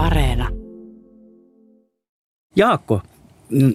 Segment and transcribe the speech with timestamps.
[0.00, 0.48] Areena.
[2.56, 3.02] Jaakko,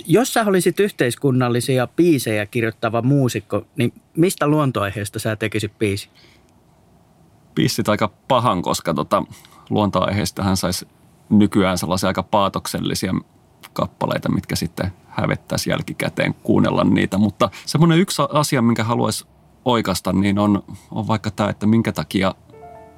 [0.07, 6.09] jos sä olisit yhteiskunnallisia biisejä kirjoittava muusikko, niin mistä luontoaiheesta sä tekisit biisi?
[7.55, 9.23] Pissit aika pahan, koska tota,
[9.69, 10.87] luontoaiheestahan saisi
[11.29, 13.13] nykyään sellaisia aika paatoksellisia
[13.73, 17.17] kappaleita, mitkä sitten hävettäisi jälkikäteen kuunnella niitä.
[17.17, 19.25] Mutta semmoinen yksi asia, minkä haluaisi
[19.65, 22.35] oikasta, niin on, on vaikka tämä, että minkä takia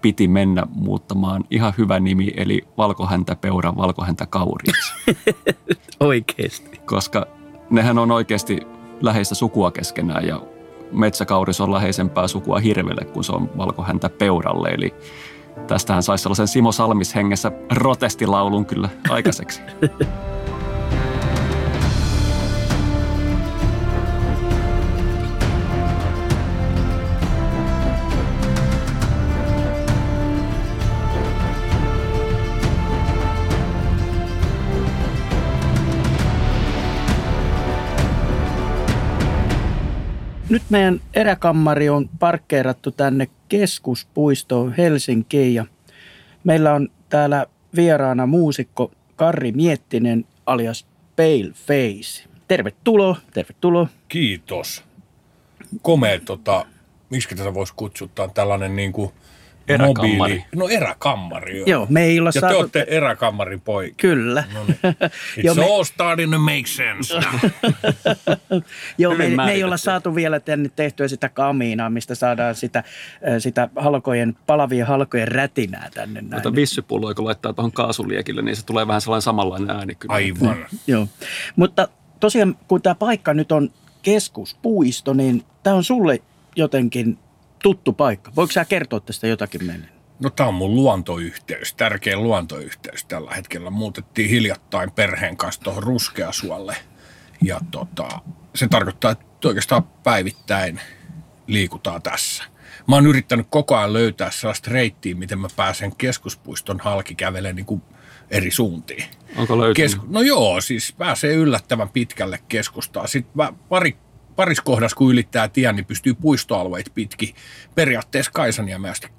[0.08, 4.94] piti mennä muuttamaan ihan hyvä nimi, eli valkohäntä peura, valkohäntä kauriiksi.
[6.00, 6.82] Oikeesti.
[6.86, 7.28] Koska
[7.70, 8.60] nehän on oikeasti
[9.02, 10.42] läheistä sukua keskenään ja
[10.92, 14.70] metsäkauris on läheisempää sukua hirvelle, kun se on valkohäntä peuralle.
[14.70, 14.96] Eli
[15.68, 19.62] tästähän saisi sellaisen Simo Salmis hengessä protestilaulun kyllä aikaiseksi.
[40.58, 45.66] Nyt meidän eräkammari on parkkeerattu tänne keskuspuistoon Helsinkiin ja
[46.44, 52.30] meillä on täällä vieraana muusikko Karri Miettinen alias Pale Face.
[52.48, 53.88] Tervetuloa, tervetuloa.
[54.08, 54.84] Kiitos.
[55.82, 56.66] Komea, tota,
[57.10, 57.74] miksi tätä voisi
[58.20, 59.12] on tällainen niin kuin
[59.68, 60.18] Eräkammari.
[60.18, 60.46] mobiili.
[60.56, 61.66] No eräkammari, joo.
[61.68, 62.56] Joo, me ei olla ja saatu...
[62.56, 63.96] te olette eräkammarin poika.
[63.98, 64.44] Kyllä.
[64.54, 64.78] No niin.
[65.44, 67.14] Joo, It's me- all starting to make sense.
[68.98, 72.84] Joo, me, me ei olla saatu vielä tänne tehtyä sitä kamiinaa, mistä saadaan sitä,
[73.40, 76.34] sitä halkojen, palavien halkojen rätinää tänne näin.
[76.34, 80.14] Mutta vissypulloja, kun laittaa tuohon kaasuliekille, niin se tulee vähän sellainen samanlainen ääni kyllä.
[80.16, 80.66] Aivan.
[80.88, 81.08] Joo,
[81.56, 81.88] mutta
[82.20, 83.70] tosiaan kun tämä paikka nyt on
[84.02, 86.20] keskuspuisto, niin tämä on sulle
[86.56, 87.18] jotenkin
[87.64, 88.32] tuttu paikka.
[88.36, 89.88] Voiko sä kertoa tästä jotakin meille?
[90.20, 93.70] No tämä on mun luontoyhteys, tärkein luontoyhteys tällä hetkellä.
[93.70, 96.76] Muutettiin hiljattain perheen kanssa tuohon Ruskeasuolle.
[97.42, 98.10] Ja tota,
[98.56, 100.80] se tarkoittaa, että oikeastaan päivittäin
[101.48, 102.44] liikutaan tässä.
[102.88, 107.66] Mä oon yrittänyt koko ajan löytää sellaista reittiä, miten mä pääsen keskuspuiston halki kävelemään niin
[107.66, 107.82] kuin
[108.30, 109.06] eri suuntiin.
[109.36, 109.92] Onko löytynyt?
[109.92, 113.08] Kesku- no joo, siis pääsee yllättävän pitkälle keskustaan.
[113.08, 113.98] Sitten mä pari,
[114.38, 117.36] paris kohdassa, kun ylittää tien, niin pystyy puistoalueet pitkin
[117.76, 118.32] periaatteessa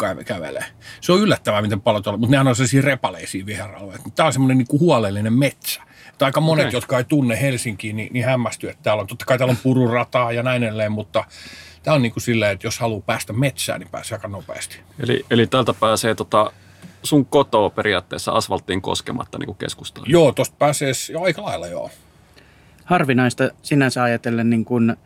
[0.03, 0.65] käve- kävelee.
[1.01, 4.05] Se on yllättävää, miten paljon tuolla, mutta nehän on sellaisia repaleisia viheralueita.
[4.15, 5.83] Tämä on semmoinen niin huolellinen metsä.
[6.09, 6.77] Että aika monet, Okei.
[6.77, 10.33] jotka ei tunne Helsinkiä, niin, niin hämmästyy, että täällä on, totta kai täällä on pururataa
[10.33, 11.25] ja näin edelleen, mutta
[11.83, 14.81] tämä on niin kuin silleen, että jos haluaa päästä metsään, niin pääsee aika nopeasti.
[15.01, 16.53] Eli, eli tältä pääsee tota,
[17.03, 20.11] sun kotoa periaatteessa asfalttiin koskematta niin kuin keskustaan.
[20.11, 21.91] Joo, tosta pääsee jo aika lailla joo.
[22.85, 24.97] Harvinaista sinänsä ajatellen niin kuin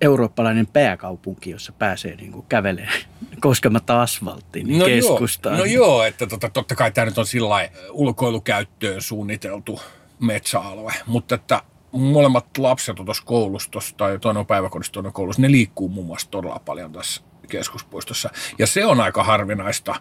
[0.00, 3.00] eurooppalainen pääkaupunki, jossa pääsee niin kuin kävelemään
[3.40, 5.56] koskematta asfalttiin niin keskustaan.
[5.56, 9.80] Joo, no joo, että tota, totta kai tämä nyt on sillä ulkoilukäyttöön suunniteltu
[10.20, 15.12] metsäalue, mutta että molemmat lapset on tuossa koulussa, tossa, tai toinen on päiväkodissa, toinen on
[15.12, 18.30] koulussa, ne liikkuu muun muassa todella paljon tässä keskuspuistossa.
[18.58, 19.94] Ja se on aika harvinaista,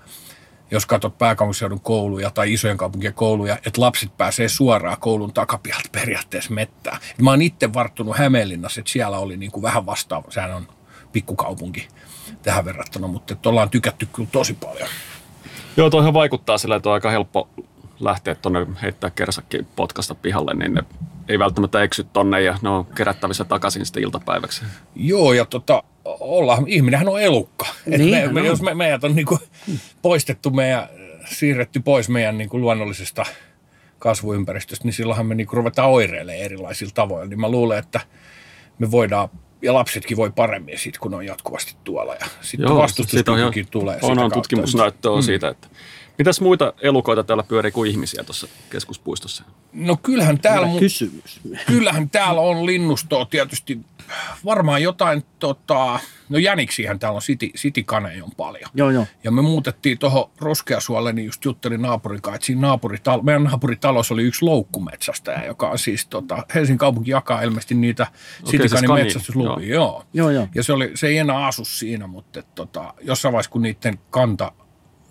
[0.72, 6.53] jos katsot pääkaupunkiseudun kouluja tai isojen kaupunkien kouluja, että lapset pääsee suoraan koulun takapihalta periaatteessa
[6.53, 6.97] mettään.
[7.11, 10.67] Et mä oon itse varttunut Hämeenlinnassa, että siellä oli niin kuin vähän vastaava, sehän on
[11.11, 11.88] pikkukaupunki
[12.44, 14.89] tähän verrattuna, mutta ollaan tykätty kyllä tosi paljon.
[15.78, 17.49] Joo, toihan vaikuttaa sillä, että on aika helppo
[17.99, 20.84] lähteä tuonne heittää kersakki potkasta pihalle, niin ne
[21.27, 24.65] ei välttämättä eksy tonne ja ne on kerättävissä takaisin sitten iltapäiväksi.
[24.95, 27.65] Joo, ja tota, ollaan, ihminenhän on elukka.
[27.88, 29.39] Et Niin, me, me, jos me, meidät on niinku
[30.01, 30.87] poistettu meidän,
[31.29, 33.25] siirretty pois meidän niinku luonnollisesta
[33.99, 37.25] kasvuympäristöstä, niin silloinhan me niinku ruvetaan oireilemaan erilaisilla tavoilla.
[37.25, 37.99] Niin mä luulen, että
[38.79, 39.29] me voidaan,
[39.61, 42.16] ja lapsetkin voi paremmin sit, kun ne on jatkuvasti tuolla.
[42.16, 44.35] Ja sitten vastustuskykykin tulee on, sitä on kautta.
[44.35, 45.21] tutkimusnäyttöä mm.
[45.21, 45.67] siitä, että
[46.17, 49.44] mitäs muita elukoita täällä pyörii kuin ihmisiä tuossa keskuspuistossa?
[49.73, 51.39] No kyllähän täällä, mu- kysymys.
[51.67, 53.79] kyllähän täällä on linnustoa tietysti.
[54.45, 58.69] Varmaan jotain, tota, no jäniksiähän täällä on, siti, sitikaneja on paljon.
[58.73, 59.05] Joo, joo.
[59.23, 64.11] Ja me muutettiin tuohon Ruskeasuolle, niin just juttelin naapurin kanssa, että siinä naapurital- meidän naapuritalous
[64.11, 69.03] oli yksi loukkumetsästäjä, joka on siis, tota, Helsingin kaupunki jakaa ilmeisesti niitä siis sitikanin kani,
[69.03, 69.69] metsästyslupia.
[69.69, 70.03] Joo.
[70.14, 70.47] Joo, joo.
[70.55, 73.99] Ja se, oli, se ei enää asu siinä, mutta et, tota, jossain vaiheessa, kun niiden
[74.09, 74.52] kanta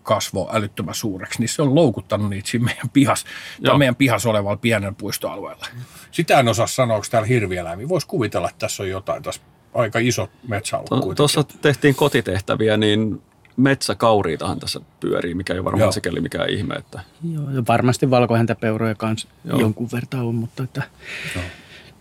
[0.06, 3.78] kasvoi älyttömän suureksi, niin se on loukuttanut niitä siinä meidän pihas, tai Joo.
[3.78, 5.66] meidän pihas olevalla pienellä puistoalueella.
[6.10, 7.88] Sitä en osaa sanoa, onko täällä hirvieläimiä.
[7.88, 9.40] Voisi kuvitella, että tässä on jotain, tässä
[9.74, 11.16] aika iso metsäalue To- kuitenkin.
[11.16, 13.22] Tuossa tehtiin kotitehtäviä, niin
[13.56, 15.92] metsäkauriitahan tässä pyörii, mikä ei varmaan Joo.
[15.92, 16.74] sikäli mikään ihme.
[16.74, 17.00] Että
[17.32, 19.60] Joo, ja varmasti valkohäntäpeuroja kanssa Joo.
[19.60, 20.82] jonkun verran on, mutta että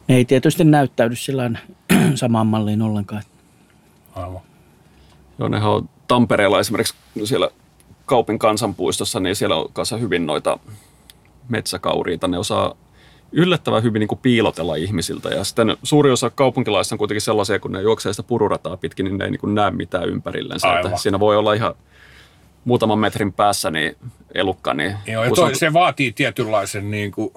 [0.07, 1.51] ne ei tietysti näyttäydy sillä
[2.15, 3.23] samaan malliin ollenkaan.
[4.15, 4.41] Aivan.
[5.39, 7.49] joo, nehän on Tampereella esimerkiksi siellä
[8.05, 10.59] Kaupin kansanpuistossa, niin siellä on kanssa hyvin noita
[11.49, 12.27] metsäkauriita.
[12.27, 12.75] Ne osaa
[13.31, 15.29] yllättävän hyvin niin kuin piilotella ihmisiltä.
[15.29, 19.17] Ja sitten suuri osa kaupunkilaisista on kuitenkin sellaisia, kun ne juoksee sitä pururataa pitkin, niin
[19.17, 20.79] ne ei niin kuin näe mitään ympärillensä.
[20.79, 21.75] Että siinä voi olla ihan
[22.65, 23.95] muutaman metrin päässä niin
[24.33, 24.73] elukka.
[24.73, 27.33] Niin Joo, ja toi, se vaatii tietynlaisen niin kuin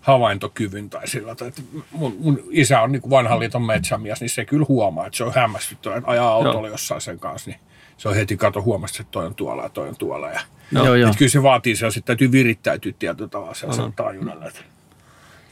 [0.00, 4.44] havaintokyvyn tai sillä että mun, mun isä on niin kuin vanhan liiton metsämies, niin se
[4.44, 7.60] kyllä huomaa, että se on hämmästyttävää, ajaa autolla jossain sen kanssa, niin
[7.96, 10.30] se on heti kato huomasta, että toi on tuolla ja toi on tuolla.
[10.30, 10.40] Ja,
[10.72, 11.14] joo, joo.
[11.18, 14.60] Kyllä se vaatii se, että täytyy virittäytyä tietyllä tavalla sellaisen tajunnalle, että,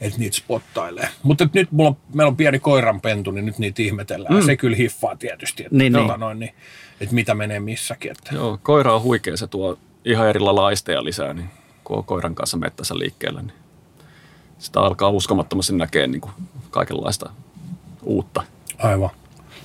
[0.00, 1.08] että niitä spottailee.
[1.22, 4.34] Mutta nyt mulla on, meillä on pieni koiranpentu, niin nyt niitä ihmetellään.
[4.34, 4.42] Mm.
[4.42, 6.20] Se kyllä hiffaa tietysti, että, niin, tota, niin.
[6.20, 6.54] Noin, niin,
[7.00, 8.10] että mitä menee missäkin.
[8.10, 8.34] Että.
[8.34, 11.50] Joo, koira on huikea, se tuo ihan eri lailla aisteja lisää, niin
[11.84, 13.52] kun on koiran kanssa mettässä liikkeellä, niin
[14.58, 16.32] sitä alkaa uskomattomasti näkee niin kuin
[16.70, 17.30] kaikenlaista
[18.02, 18.42] uutta.
[18.78, 19.10] Aivan.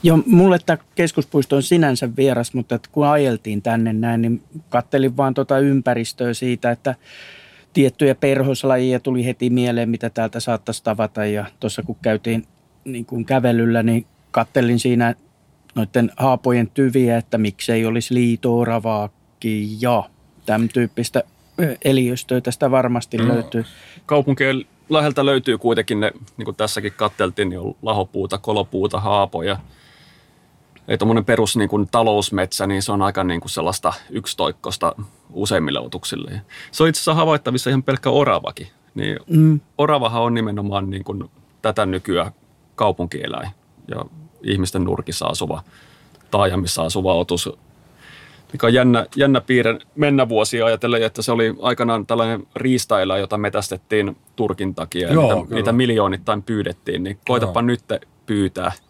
[0.04, 5.18] Joo, mulle tämä keskuspuisto on sinänsä vieras, mutta että kun ajeltiin tänne näin, niin kattelin
[5.18, 6.96] vaan tuota ympäristöä siitä, että
[7.74, 11.26] tiettyjä perhoslajia tuli heti mieleen, mitä täältä saattaisi tavata.
[11.26, 12.44] Ja tuossa kun käytiin
[12.86, 15.16] niin kuin kävelyllä, niin kattelin siinä
[15.76, 20.10] noiden haapojen tyviä, että miksei olisi liitooravaakin ja
[20.46, 21.24] tämän tyyppistä
[21.86, 23.28] eliöstöä tästä varmasti mm.
[23.28, 23.66] löytyy.
[24.06, 29.58] Kaupunkien läheltä löytyy kuitenkin ne, niin kuin tässäkin katteltiin, niin on lahopuuta, kolopuuta, haapoja.
[30.90, 34.96] Ei tuommoinen perus niin kuin talousmetsä, niin se on aika niin kuin sellaista yksitoikkosta
[35.34, 36.42] useimmille otuksille.
[36.72, 38.68] Se on itse asiassa havaittavissa ihan pelkkä oravakin.
[38.96, 39.60] Niin mm.
[39.78, 41.30] Oravahan on nimenomaan niin kuin
[41.62, 42.32] tätä nykyään
[42.76, 43.50] kaupunkieläin
[43.88, 44.06] ja
[44.44, 45.64] ihmisten nurkissa asuva,
[46.32, 47.50] taajamissa asuva otus
[48.54, 53.38] mikä on jännä, jännä piirre mennä vuosia ajatellen, että se oli aikanaan tällainen riistaeläin, jota
[53.38, 57.66] metästettiin Turkin takia Joo, ja niitä, niitä miljoonittain pyydettiin, niin koitapa Joo.
[57.66, 57.84] nyt
[58.26, 58.72] pyytää–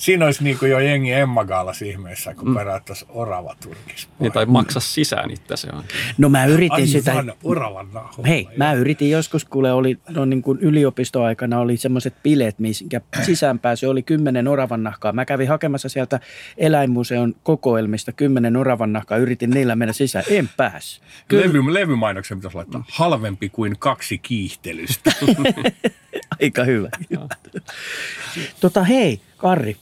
[0.00, 2.54] siinä olisi niin kuin jo jengi Emma Gaalas ihmeessä, kun mm.
[2.54, 4.08] periaatteessa orava Turkissa.
[4.18, 5.84] Niin, tai maksa sisään itse se on.
[6.18, 7.24] No mä yritin Aivan sitä.
[7.44, 8.28] oravan naholla.
[8.28, 8.50] Hei, jo.
[8.56, 14.02] mä yritin joskus, kuule oli no niin kuin yliopistoaikana oli semmoiset bileet, minkä sisäänpääsy oli
[14.02, 15.12] kymmenen oravan nahkaa.
[15.12, 16.20] Mä kävin hakemassa sieltä
[16.56, 21.00] eläinmuseon kokoelmista kymmenen oravan nahkaa, yritin niillä mennä sisään, en pääs.
[21.28, 21.46] Kyllä.
[21.46, 25.12] Levy, levymainoksen pitäisi laittaa halvempi kuin kaksi kiihtelystä.
[26.42, 26.88] Aika hyvä.
[28.60, 29.76] tota hei, Karri,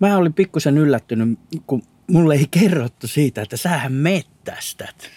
[0.00, 5.10] Mä olin pikkusen yllättynyt, kun mulle ei kerrottu siitä, että sähän mettästät.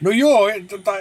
[0.00, 0.92] No joo, tota,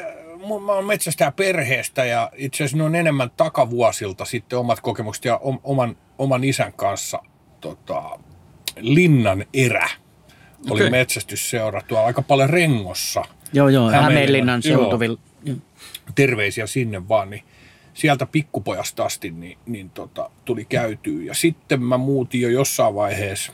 [0.65, 5.39] mä oon metsästäjä perheestä ja itse asiassa ne on enemmän takavuosilta sitten omat kokemukset ja
[5.63, 7.19] oman, oman isän kanssa
[7.61, 8.19] tota,
[8.79, 9.89] Linnan erä
[10.69, 10.89] oli okay.
[10.89, 13.23] metsästysseura tuolla aika paljon Rengossa.
[13.53, 15.19] Joo, joo, Hämeenlinnan seutuvilla.
[16.15, 17.43] Terveisiä sinne vaan, niin
[17.95, 21.23] sieltä pikkupojasta asti niin, niin tota, tuli käytyä.
[21.23, 23.51] Ja sitten mä muutin jo jossain vaiheessa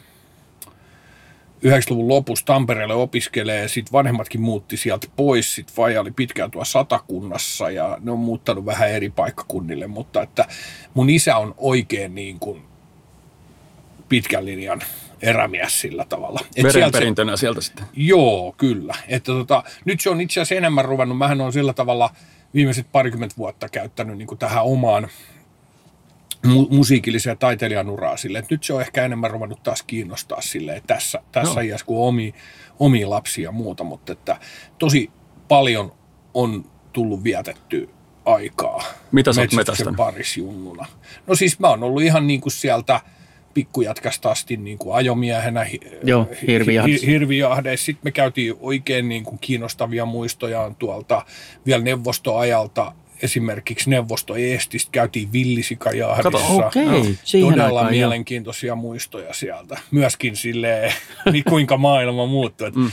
[1.65, 7.69] 90-luvun lopussa Tampereelle opiskelee, sitten vanhemmatkin muutti sieltä pois, sitten vaija oli pitkään tuossa satakunnassa
[7.69, 10.45] ja ne on muuttanut vähän eri paikkakunnille, mutta että
[10.93, 12.61] mun isä on oikein niin kuin
[14.09, 14.81] pitkän linjan
[15.21, 16.39] erämies sillä tavalla.
[16.63, 17.85] Verenperintönä sieltä, sieltä sitten.
[17.93, 18.95] Joo, kyllä.
[19.07, 22.09] Että tota, nyt se on itse asiassa enemmän ruvennut, mähän on sillä tavalla–
[22.53, 25.07] viimeiset parikymmentä vuotta käyttänyt niin kuin tähän omaan
[26.47, 30.83] mu- musiikilliseen taiteilijan uraa sille, että nyt se on ehkä enemmän ruvennut taas kiinnostaa sille
[30.87, 31.61] tässä, tässä no.
[31.61, 32.33] iässä kuin omi,
[32.79, 34.37] omia lapsia ja muuta, mutta että
[34.79, 35.11] tosi
[35.47, 35.93] paljon
[36.33, 37.89] on tullut vietetty
[38.25, 38.83] aikaa.
[39.11, 39.97] Mitä sä oot metästänyt?
[41.27, 43.01] No siis mä oon ollut ihan niin kuin sieltä
[43.53, 45.65] pikkujätkästä asti niin kuin ajomiehenä
[46.03, 47.07] Joo, hirvijahdeissa.
[47.07, 47.85] hirvijahdeissa.
[47.85, 51.25] Sitten me käytiin oikein niin kuin kiinnostavia muistojaan tuolta
[51.65, 56.55] vielä neuvostoajalta esimerkiksi neuvosto Eestistä käytiin villisikajahdissa.
[56.55, 57.15] Okay.
[57.41, 58.75] Todella mielenkiintoisia jo.
[58.75, 59.79] muistoja sieltä.
[59.91, 60.93] Myöskin silleen,
[61.31, 62.71] niin kuinka maailma muuttui.
[62.71, 62.91] Mm.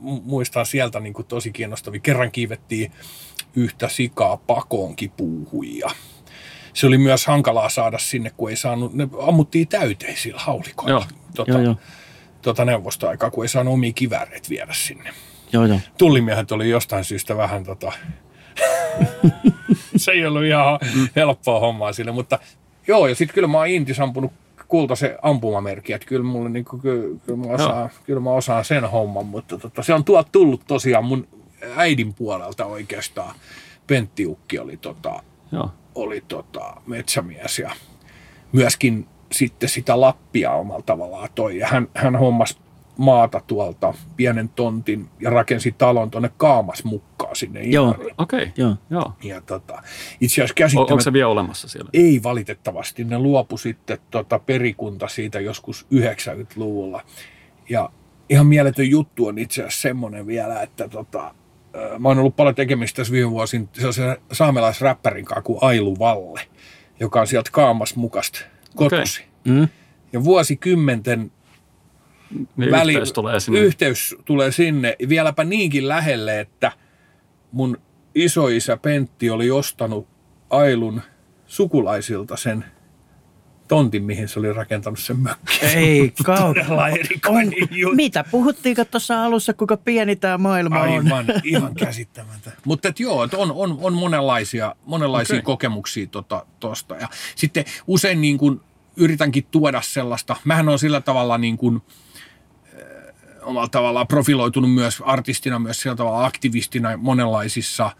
[0.00, 2.00] Muistan sieltä niin kuin tosi kiinnostavia.
[2.00, 2.92] Kerran kiivettiin
[3.56, 5.90] yhtä sikaa pakoonkipuuhuja
[6.80, 10.90] se oli myös hankalaa saada sinne, kun ei saanut, ne ammuttiin täyteisillä haulikoilla.
[10.90, 11.04] Joo.
[11.34, 11.76] Tota, joo, joo.
[12.42, 15.10] Tota neuvostoaikaa, kun ei saanut omia kivääreitä viedä sinne.
[15.52, 15.80] Joo, joo.
[15.98, 17.92] Tullimiehet oli jostain syystä vähän tota,
[19.96, 20.78] se ei ollut ihan
[21.16, 22.38] helppoa hommaa sille, mutta
[22.86, 24.32] joo, ja sitten kyllä mä oon Intis ampunut
[24.68, 28.90] kultaisen ampumamerkki, että kyllä, mulle, niin kuin, kyllä, kyllä, mä osaan, kyllä mä osaan sen
[28.90, 31.28] homman, mutta tota, se on tuolta tullut tosiaan mun
[31.76, 33.34] äidin puolelta oikeastaan.
[33.86, 35.22] Penttiukki oli tota,
[35.52, 37.70] Joo oli tota, metsämies ja
[38.52, 41.58] myöskin sitten sitä Lappia omalla tavallaan toi.
[41.58, 42.58] Ja hän, hän hommasi
[43.00, 48.42] maata tuolta pienen tontin ja rakensi talon tuonne Kaamas mukaan sinne Joo, okei.
[48.42, 48.48] Okay.
[48.56, 48.76] Joo.
[48.90, 49.12] Joo.
[49.22, 49.82] Ja tota,
[50.20, 50.90] itse asiassa käsittämät...
[50.90, 51.90] Onko se vielä olemassa siellä?
[51.92, 53.04] Ei valitettavasti.
[53.04, 57.02] Ne luopu sitten tota, perikunta siitä joskus 90-luvulla.
[57.68, 57.90] Ja
[58.30, 61.34] ihan mieletön juttu on itse asiassa semmoinen vielä, että tota,
[61.98, 66.40] Mä oon ollut paljon tekemistä tässä viime vuosin sellaisen saamelaisräppärin kanssa kuin Ailu Valle,
[67.00, 68.40] joka on sieltä Kaamas mukasta
[68.76, 69.24] kotosi.
[69.44, 69.68] Mm.
[70.12, 71.32] Ja vuosikymmenten
[72.56, 73.60] Niin väli, yhteys tulee sinne.
[73.60, 74.96] yhteys tulee sinne.
[75.08, 76.72] Vieläpä niinkin lähelle, että
[77.52, 77.78] mun
[78.14, 80.06] isoisä Pentti oli ostanut
[80.50, 81.02] Ailun
[81.46, 82.64] sukulaisilta sen
[83.70, 85.66] tontin, mihin se oli rakentanut sen mökki.
[85.66, 86.12] Ei
[87.70, 87.96] juttu.
[87.96, 90.88] Mitä puhuttiinko tuossa alussa, kuinka pieni tämä maailma on?
[90.88, 92.52] Aivan, ihan käsittämättä.
[92.64, 95.42] Mutta et joo, et on, on, on monenlaisia, monenlaisia okay.
[95.42, 96.46] Kokemuksia tuosta.
[96.60, 98.60] Tota, ja sitten usein niin kuin
[98.96, 101.82] yritänkin tuoda sellaista, mähän on sillä tavalla niin kuin,
[102.74, 102.82] äh,
[103.42, 107.90] omalla tavallaan profiloitunut myös artistina, myös sillä tavalla aktivistina monenlaisissa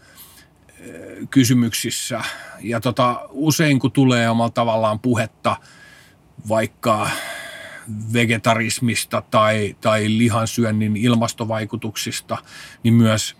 [1.29, 2.21] kysymyksissä.
[2.59, 5.55] Ja tota, usein kun tulee omalla tavallaan puhetta
[6.49, 7.09] vaikka
[8.13, 12.37] vegetarismista tai, tai lihansyönnin ilmastovaikutuksista,
[12.83, 13.35] niin myös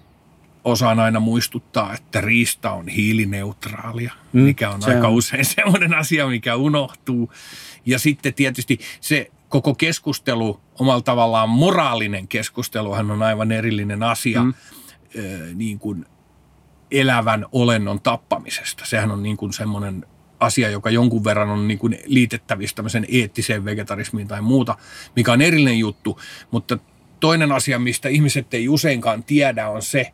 [0.63, 5.13] osaan aina muistuttaa, että riista on hiilineutraalia, mm, mikä on se aika on.
[5.13, 7.31] usein semmoinen asia, mikä unohtuu.
[7.85, 14.53] Ja sitten tietysti se koko keskustelu, omalla tavallaan moraalinen keskusteluhan on aivan erillinen asia, mm.
[15.53, 16.05] niin kuin
[16.91, 18.85] elävän olennon tappamisesta.
[18.85, 20.05] Sehän on niin kuin semmoinen
[20.39, 24.77] asia, joka jonkun verran on niin kuin liitettävissä tämmöisen eettiseen vegetarismiin tai muuta,
[25.15, 26.19] mikä on erillinen juttu.
[26.51, 26.77] Mutta
[27.19, 30.11] toinen asia, mistä ihmiset ei useinkaan tiedä, on se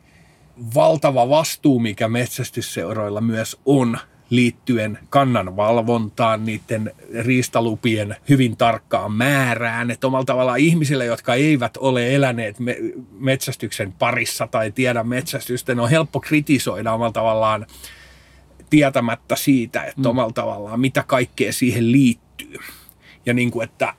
[0.74, 3.98] valtava vastuu, mikä metsästysseuroilla myös on
[4.30, 9.90] liittyen kannanvalvontaan, niiden riistalupien hyvin tarkkaan määrään.
[9.90, 12.78] Että omalla tavallaan ihmisille, jotka eivät ole eläneet me-
[13.18, 17.66] metsästyksen parissa tai tiedä metsästystä, on helppo kritisoida omalla tavallaan
[18.70, 20.06] tietämättä siitä, että mm.
[20.06, 22.56] omalla tavallaan mitä kaikkea siihen liittyy.
[23.26, 23.94] Ja niin kuin, että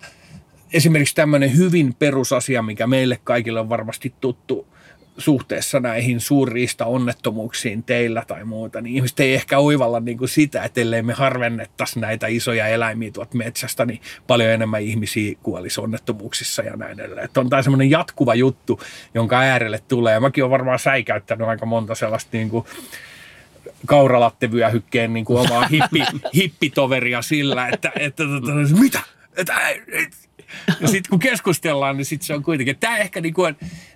[0.74, 4.68] esimerkiksi tämmöinen hyvin perusasia, mikä meille kaikille on varmasti tuttu
[5.20, 10.64] suhteessa näihin suurriista onnettomuuksiin teillä tai muuta, niin ihmiset ei ehkä oivalla niin kuin sitä,
[10.64, 16.62] että ellei me harvennettaisi näitä isoja eläimiä tuolta metsästä, niin paljon enemmän ihmisiä kuolisi onnettomuuksissa
[16.62, 17.26] ja näin edelleen.
[17.26, 18.80] Että on tämä semmoinen jatkuva juttu,
[19.14, 20.14] jonka äärelle tulee.
[20.14, 22.66] Ja mäkin olen varmaan säikäyttänyt aika monta sellaista niin kuin
[23.86, 26.04] kauralattevyöhykkeen niin kuin omaa hippi,
[26.36, 29.00] hippitoveria sillä, että, että, että mitä?
[29.38, 30.30] Että, et.
[30.82, 32.78] ja sitten kun keskustellaan, niin sit se on kuitenkin.
[32.80, 33.56] Tämä ehkä, niin kuin,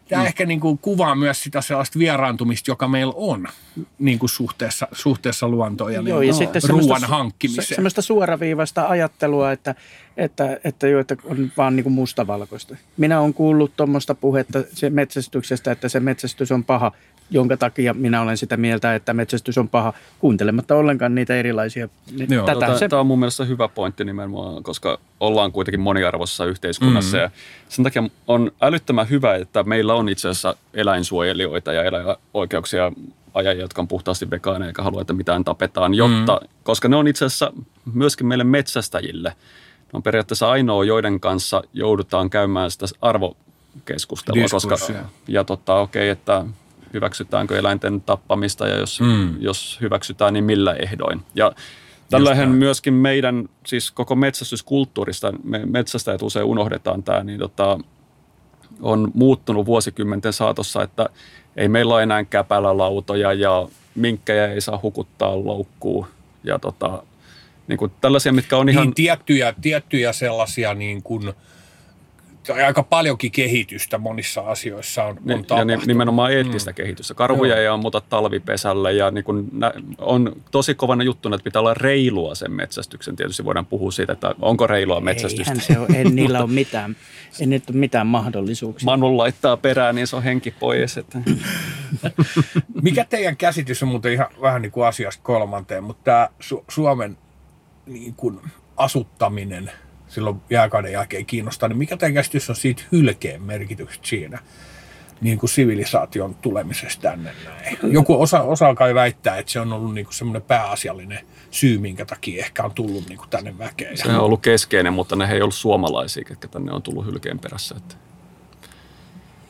[0.10, 0.28] tämä mm.
[0.28, 3.48] ehkä niin kuin kuvaa myös sitä sellaista vieraantumista, joka meillä on
[4.00, 7.68] niin kuin suhteessa, suhteessa luontoon ja Joo, niin ja sitten ruoan semmoista, hankkimiseen.
[7.68, 9.76] se, semmoista suoraviivasta ajattelua, että,
[10.18, 12.76] että, että, jo, että on vaan niin kuin mustavalkoista.
[12.98, 16.92] Minä olen kuullut tuommoista puhetta se metsästyksestä, että se metsästys on paha,
[17.34, 21.90] jonka takia minä olen sitä mieltä, että metsästys on paha, kuuntelematta ollenkaan niitä erilaisia.
[22.30, 22.46] Joo.
[22.46, 27.18] Tätä Tämä, se, tämä on mun mielestä hyvä pointti nimenomaan, koska ollaan kuitenkin moniarvoisessa yhteiskunnassa.
[27.18, 27.24] Mm.
[27.24, 27.32] Ja
[27.70, 32.92] sen takia on älyttömän hyvä, että meillä on itse asiassa eläinsuojelijoita ja eläinoikeuksia
[33.34, 36.48] ajajia, jotka on puhtaasti vegaaneja eikä halua, että mitään tapetaan, jotta, mm.
[36.64, 37.54] koska ne on itse asiassa
[37.94, 39.30] myöskin meille metsästäjille.
[39.30, 45.06] Ne on periaatteessa ainoa, joiden kanssa joudutaan käymään sitä arvokeskustelua, koska, Diskurssia.
[45.28, 46.46] ja totta, okei, okay, että
[46.94, 49.42] hyväksytäänkö eläinten tappamista ja jos, mm.
[49.42, 51.22] jos hyväksytään, niin millä ehdoin.
[51.36, 51.52] Ja
[52.10, 57.80] Tällähän myöskin meidän, siis koko metsästyskulttuurista, me metsästäjät usein unohdetaan tämä, niin tota,
[58.82, 61.10] on muuttunut vuosikymmenten saatossa, että
[61.56, 66.08] ei meillä ole enää käpälälautoja ja minkkejä ei saa hukuttaa loukkuun.
[66.44, 67.04] Ja tota,
[67.68, 68.84] niin kuin tällaisia, mitkä on ihan...
[68.84, 71.34] Niin tiettyjä, tiettyjä sellaisia niin kuin,
[72.48, 75.86] tai aika paljonkin kehitystä monissa asioissa on, on Niin, ja ni- tapahtunut.
[75.86, 76.76] nimenomaan eettistä mm.
[76.76, 77.14] kehitystä.
[77.14, 81.74] Karhuja ei ammuta talvipesälle ja niin kun nä- on tosi kovana juttuna, että pitää olla
[81.74, 83.16] reilua sen metsästyksen.
[83.16, 85.52] Tietysti voidaan puhua siitä, että onko reilua metsästystä.
[85.52, 86.96] eihän se ole, en niillä ole mitään,
[87.40, 88.86] ei nyt ole mitään mahdollisuuksia.
[88.86, 90.98] Manu laittaa perään, niin se on henki pois.
[90.98, 91.20] Että.
[92.84, 97.18] Mikä teidän käsitys on muuten ihan vähän niin kuin asiasta kolmanteen, mutta tämä Su- Suomen
[97.86, 98.40] niin kuin
[98.78, 99.72] asuttaminen
[100.14, 104.40] silloin jääkauden jälkeen kiinnostaa, niin mikä teidän käsitys on siitä hylkeen merkityksestä siinä?
[105.24, 107.78] niin kuin sivilisaation tulemisesta tänne näin.
[107.84, 111.20] Joku osa, osa kai väittää, että se on ollut niin kuin semmoinen pääasiallinen
[111.52, 113.98] syy, minkä takia ehkä on tullut niin kuin tänne väkeen.
[113.98, 117.76] Se on ollut keskeinen, mutta ne ei ollut suomalaisia, ketkä tänne on tullut hylkeen perässä.
[117.78, 117.96] Että.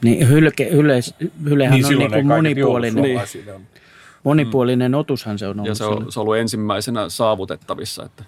[0.03, 1.15] Niin hylke, yleis,
[1.49, 3.17] hylehän niin on silloin niin kuin monipuolinen,
[3.55, 3.61] on-
[4.23, 5.67] monipuolinen otushan se on ollut.
[5.67, 8.05] Ja se on, se on ollut ensimmäisenä saavutettavissa.
[8.05, 8.23] Että.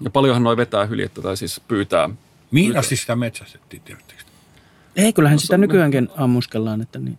[0.00, 2.10] Ja paljonhan noi vetää hyljettä tai siis pyytää.
[2.50, 3.96] Mihin asti sitä metsästettiin, te?
[4.96, 7.18] Ei, kyllähän sitä nykyäänkin ammuskellaan, että niin.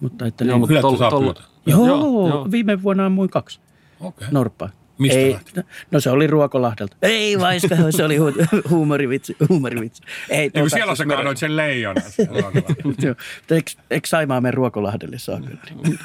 [0.00, 0.60] Mutta että Joo, niin.
[0.60, 1.42] mutta tol- tol-.
[1.66, 2.50] Joo, joo, joo.
[2.50, 3.60] viime vuonna ammuin kaksi
[4.00, 4.28] Okei.
[4.30, 4.68] norppaa.
[4.98, 5.50] Mistä ei, lähti?
[5.56, 6.96] no, no se oli Ruokolahdelta.
[7.02, 9.36] Ei vaiska, se oli hu- huumorivitsi.
[9.48, 10.02] huumorivitsi.
[10.30, 12.02] Ei, Niin tuota, siellä sä siis kaadoit sen leijonan.
[12.84, 13.06] Mutta
[13.54, 15.50] Eikö, eikö Saimaa mene Ruokolahdelle saakka?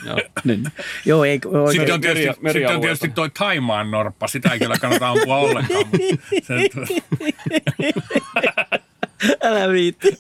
[0.06, 0.18] Joo.
[0.44, 0.64] Niin.
[1.06, 1.34] Joo, ei.
[1.34, 4.28] Sitten oikein- on, tietysti, meri- sitten on tietysti toi Taimaan norppa.
[4.28, 5.86] Sitä ei kyllä kannata ampua ollenkaan.
[5.88, 6.08] mutta
[6.44, 6.70] Se,
[9.44, 10.18] Älä viitti.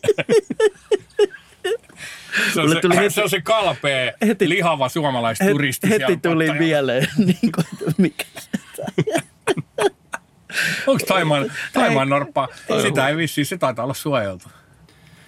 [2.53, 5.89] se, on se, tuli heti- se on se kalpea, heti- lihava suomalaisturisti.
[5.89, 7.65] Heti tuli mieleen, niin kuin,
[7.97, 8.23] mikä
[10.87, 12.47] Onko Taimaan, Taimaan norppa?
[12.81, 14.47] Sitä ei vissiin, se taitaa olla suojeltu.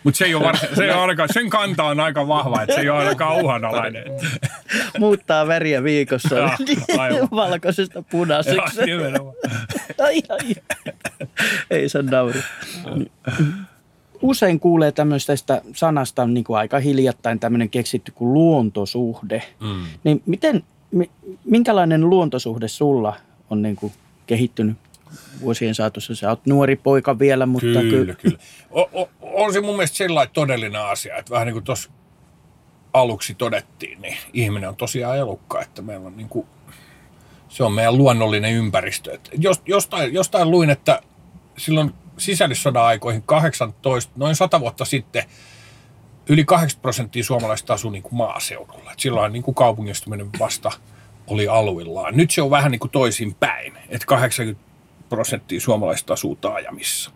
[0.04, 2.76] Mutta se ei ole varsin, se ei ole ainakaan, sen kanta on aika vahva, että
[2.76, 4.04] se ei ole ainakaan uhanalainen.
[5.00, 6.50] muuttaa väriä viikossa Joo,
[6.98, 7.28] aivan.
[7.32, 8.82] valkoisesta punaiseksi.
[8.86, 9.36] nimenomaan.
[10.04, 10.56] ai, ai.
[11.70, 12.40] Ei se nauru.
[14.22, 19.44] Usein kuulee tämmöisestä sanasta niin kuin aika hiljattain tämmöinen keksitty kuin luontosuhde.
[19.62, 19.84] Mm.
[20.04, 21.12] Niin miten, mi-
[21.46, 23.16] minkälainen luontosuhde sulla
[23.50, 23.94] on niin kuin
[24.28, 24.78] kehittynyt
[25.42, 26.16] vuosien saatossa?
[26.16, 28.14] Sä oot nuori poika vielä, mutta Kyllä, kyllä.
[28.14, 28.38] kyllä.
[28.72, 31.90] O, o, on se mun mielestä sellainen todellinen asia, että vähän niin kuin tuossa
[32.94, 36.48] aluksi todettiin, niin ihminen on tosiaan elukka, että meillä on niin kuin,
[37.50, 39.14] se on meidän luonnollinen ympäristö.
[39.14, 41.02] Et jos, jostain, jostain luin, että
[41.58, 45.24] silloin sisällissodan aikoihin 18, noin 100 vuotta sitten,
[46.30, 48.92] yli 80 prosenttia suomalaisista asuu niin kuin maaseudulla.
[48.92, 50.72] Et silloin niin kuin kaupungistuminen vasta
[51.28, 52.18] oli aluillaan.
[52.18, 54.66] Nyt se on vähän niin kuin toisinpäin, että 80
[55.10, 57.12] prosenttia suomalaisista asuu taajamissa.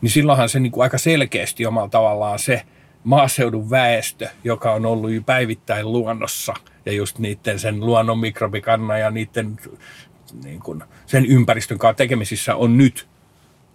[0.00, 2.62] Niin silloinhan se niin kuin aika selkeästi omalla tavallaan se
[3.04, 6.54] maaseudun väestö, joka on ollut jo päivittäin luonnossa
[6.86, 9.56] ja just niiden sen luonnon mikrobikannan ja niiden
[10.44, 13.08] niin kuin sen ympäristön kanssa tekemisissä on nyt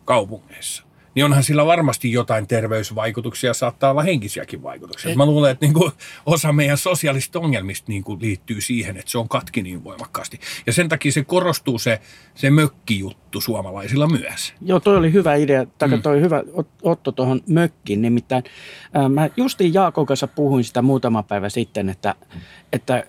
[0.06, 0.84] kaupungeissa.
[1.16, 5.16] Niin onhan sillä varmasti jotain terveysvaikutuksia, saattaa olla henkisiäkin vaikutuksia.
[5.16, 5.92] Mä luulen, että niin kuin
[6.26, 10.40] osa meidän sosiaalista ongelmista niin kuin liittyy siihen, että se on katki niin voimakkaasti.
[10.66, 12.02] Ja sen takia se korostuu se,
[12.36, 14.54] se mökkijuttu suomalaisilla myös.
[14.62, 16.02] Joo, toi oli hyvä idea, tai mm.
[16.02, 18.02] toi hyvä ot- Otto tuohon mökkiin.
[18.02, 18.44] Nimittäin
[18.94, 22.16] ää, mä justiin Jaakon kanssa puhuin sitä muutama päivä sitten, että,
[22.74, 23.04] että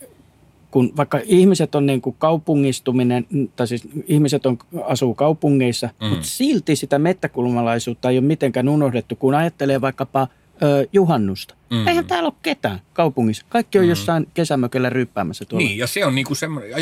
[0.72, 3.26] kun vaikka ihmiset on niin kuin kaupungistuminen,
[3.56, 6.06] tai siis ihmiset on, asuu kaupungeissa, mm.
[6.06, 10.28] mutta silti sitä mettäkulmalaisuutta ei ole mitenkään unohdettu, kun ajattelee vaikkapa
[10.62, 11.54] ö, juhannusta.
[11.70, 11.88] Mm.
[11.88, 13.46] Eihän täällä ole ketään kaupungissa.
[13.48, 13.88] Kaikki on mm.
[13.88, 15.66] jossain kesämökellä ryppäämässä tuolla.
[15.66, 16.36] Niin, ja se on, niin kuin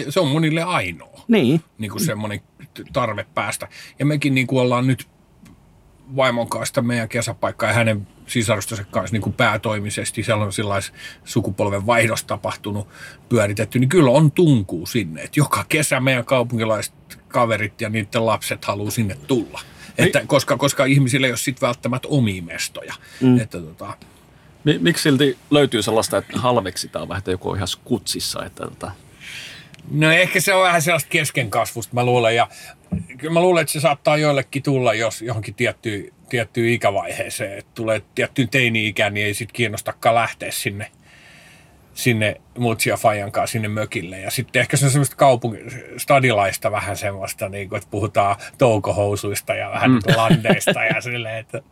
[0.08, 1.24] se on monille ainoa.
[1.28, 1.60] Niin.
[1.78, 2.40] niin kuin semmoinen
[2.92, 3.68] tarve päästä.
[3.98, 5.06] Ja mekin niin kuin ollaan nyt
[6.16, 10.92] vaimon kanssa meidän kesäpaikkaa ja hänen sisarustensa kanssa niin kuin päätoimisesti, siellä on sellais
[11.24, 12.88] sukupolven vaihdos tapahtunut,
[13.28, 15.22] pyöritetty, niin kyllä on tunkuu sinne.
[15.22, 16.94] Että joka kesä meidän kaupunkilaiset
[17.28, 19.60] kaverit ja niiden lapset haluaa sinne tulla.
[19.98, 22.94] Että, koska, koska ihmisillä ei ole sitten välttämättä omia mestoja.
[23.20, 23.40] Mm.
[23.40, 23.96] Että, tota,
[24.64, 28.90] Mi- Miksi silti löytyy sellaista, että halveksitaan vähän, että joku on ihan skutsissa, että tota,
[29.90, 32.36] No ehkä se on vähän sellaista keskenkasvusta, mä luulen.
[32.36, 32.48] Ja
[33.18, 37.58] kyllä mä luulen, että se saattaa joillekin tulla, jos johonkin tiettyyn, tiettyyn ikävaiheeseen.
[37.58, 40.90] Että tulee tiettyyn teini-ikään, niin ei sitten kiinnostakaan lähteä sinne,
[41.94, 44.20] sinne mutsia Fajan kanssa sinne mökille.
[44.20, 49.70] Ja sitten ehkä se on semmoista kaupungistadilaista vähän semmoista, niin kuin, että puhutaan toukohousuista ja
[49.70, 50.00] vähän mm.
[50.16, 51.62] landeista ja silleen, että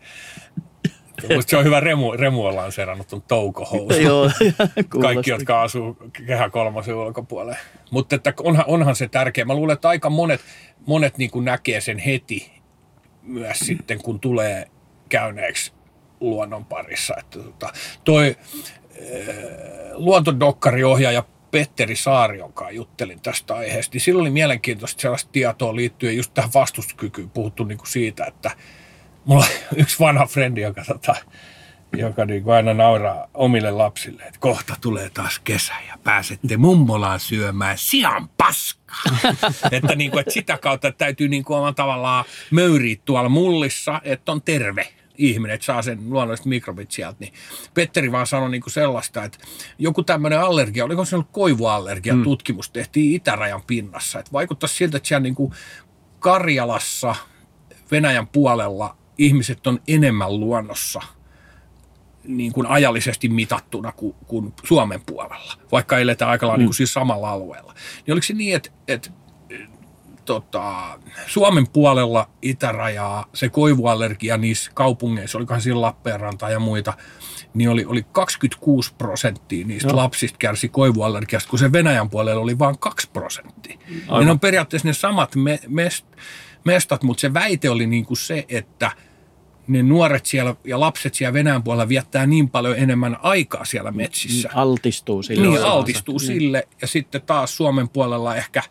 [1.34, 4.30] Musta se on hyvä Remu, Remu on lanseerannut tuon toukohousun Joo,
[5.02, 7.56] kaikki, jotka asuu kehä kolmosen ulkopuolella.
[7.90, 9.44] Mutta että onhan, onhan se tärkeä.
[9.44, 10.40] Mä luulen, että aika monet,
[10.86, 12.52] monet niin kuin näkee sen heti
[13.22, 14.66] myös sitten, kun tulee
[15.08, 15.72] käyneeksi
[16.20, 17.14] luonnon parissa.
[17.18, 17.72] Että tota,
[18.04, 19.36] toi äh,
[19.92, 26.34] luontodokkariohjaaja Petteri Saari, jonka juttelin tästä aiheesta, niin sillä oli mielenkiintoista sellaista tietoa liittyen just
[26.34, 27.30] tähän vastustuskykyyn.
[27.30, 28.50] Puhuttu niin kuin siitä, että
[29.28, 31.16] mulla on yksi vanha frendi, joka, tota,
[31.96, 37.20] joka niin kuin aina nauraa omille lapsille, että kohta tulee taas kesä ja pääsette mummolaan
[37.20, 39.02] syömään sian paskaa.
[39.72, 44.42] että, niin kuin, että sitä kautta täytyy niin kuin tavallaan möyriä tuolla mullissa, että on
[44.42, 44.88] terve
[45.18, 47.16] ihminen, että saa sen luonnolliset mikrobit sieltä.
[47.20, 47.32] Niin
[47.74, 49.38] Petteri vaan sanoi niin kuin sellaista, että
[49.78, 52.22] joku tämmöinen allergia, oliko se ollut koivuallergia, mm.
[52.22, 54.18] tutkimus tehtiin itärajan pinnassa.
[54.18, 55.52] Että vaikuttaisi siltä, että siellä niin kuin
[56.18, 57.14] Karjalassa,
[57.90, 61.00] Venäjän puolella ihmiset on enemmän luonnossa
[62.24, 66.66] niin kuin ajallisesti mitattuna kuin, kuin Suomen puolella, vaikka eletään aika lailla mm.
[66.66, 67.74] niin siis samalla alueella.
[68.06, 69.10] Niin oliko se niin, että, että
[70.24, 76.92] tota, Suomen puolella itärajaa, se koivuallergia niissä kaupungeissa, olikohan siinä Lappeenranta ja muita,
[77.54, 79.96] niin oli, oli 26 prosenttia niistä Joo.
[79.96, 83.78] lapsista kärsi koivuallergiasta, kun se Venäjän puolella oli vain 2 prosenttia.
[84.08, 84.24] Aivan.
[84.24, 86.06] Ne on periaatteessa ne samat me, mest,
[86.64, 88.90] mestat, mutta se väite oli niin kuin se, että
[89.68, 94.50] ne nuoret siellä ja lapset siellä Venäjän puolella viettää niin paljon enemmän aikaa siellä metsissä.
[94.54, 95.46] Altistuu sille.
[95.46, 96.68] Niin, altistuu sille.
[96.80, 98.62] Ja sitten taas Suomen puolella ehkä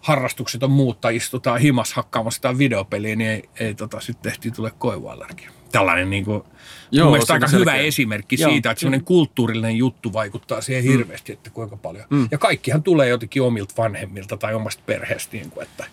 [0.00, 4.72] harrastukset on muutta, istutaan himas hakkaamassa sitä videopeliä, niin ei, ei tota, sitten tehtiin tule
[4.78, 5.50] koivuallergia.
[5.72, 6.42] Tällainen niin kuin,
[6.90, 7.72] Joo, mun mielestä aika selkeä.
[7.72, 8.50] hyvä esimerkki Joo.
[8.50, 10.90] siitä, että semmoinen kulttuurillinen juttu vaikuttaa siihen mm.
[10.90, 12.04] hirveästi, että kuinka paljon.
[12.10, 12.28] Mm.
[12.30, 15.84] Ja kaikkihan tulee jotenkin omilta vanhemmilta tai omasta perheestä, niin kuin, että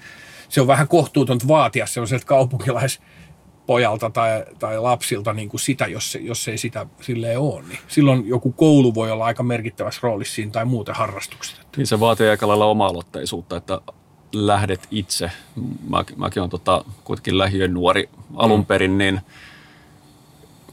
[0.50, 3.02] se on vähän kohtuutonta vaatia sellaiselta kaupunkilais
[3.66, 7.64] pojalta tai, tai lapsilta niin kuin sitä, jos, se, jos ei sitä silleen ole.
[7.68, 11.62] Niin silloin joku koulu voi olla aika merkittävässä roolissa siinä tai muuten harrastukset.
[11.78, 13.82] Niin se vaatii aika lailla oma-aloitteisuutta, että
[14.34, 15.32] lähdet itse.
[15.90, 18.66] Mä, mäkin olen tota, kuitenkin lähiön nuori alun mm.
[18.66, 19.22] perin, niin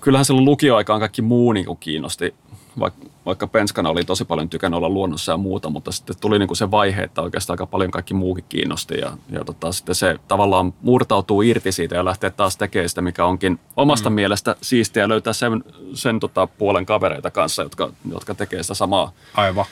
[0.00, 2.34] kyllähän silloin lukioaikaan kaikki muu niin kuin kiinnosti
[2.78, 6.46] vaikka, vaikka penskana oli tosi paljon tykännyt olla luonnossa ja muuta, mutta sitten tuli niin
[6.46, 10.18] kuin se vaihe, että oikeastaan aika paljon kaikki muukin kiinnosti ja, ja tota, sitten se
[10.28, 14.14] tavallaan murtautuu irti siitä ja lähtee taas tekemään sitä, mikä onkin omasta mm.
[14.14, 19.64] mielestä siistiä löytää sen, sen tota, puolen kavereita kanssa, jotka, jotka tekee sitä samaa Aivan.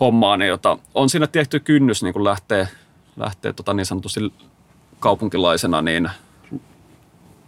[0.00, 2.68] hommaa, niin jota, on siinä tietty kynnys niin kuin lähtee,
[3.16, 4.20] lähtee tota, niin sanotusti
[5.00, 6.10] kaupunkilaisena niin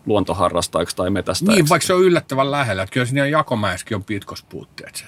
[0.07, 1.63] luontoharrastajaksi tai metästäjäksi.
[1.63, 2.83] Niin, vaikka se on yllättävän lähellä.
[2.83, 5.05] Että kyllä siinä Jakomäessäkin on pitkospuutteet.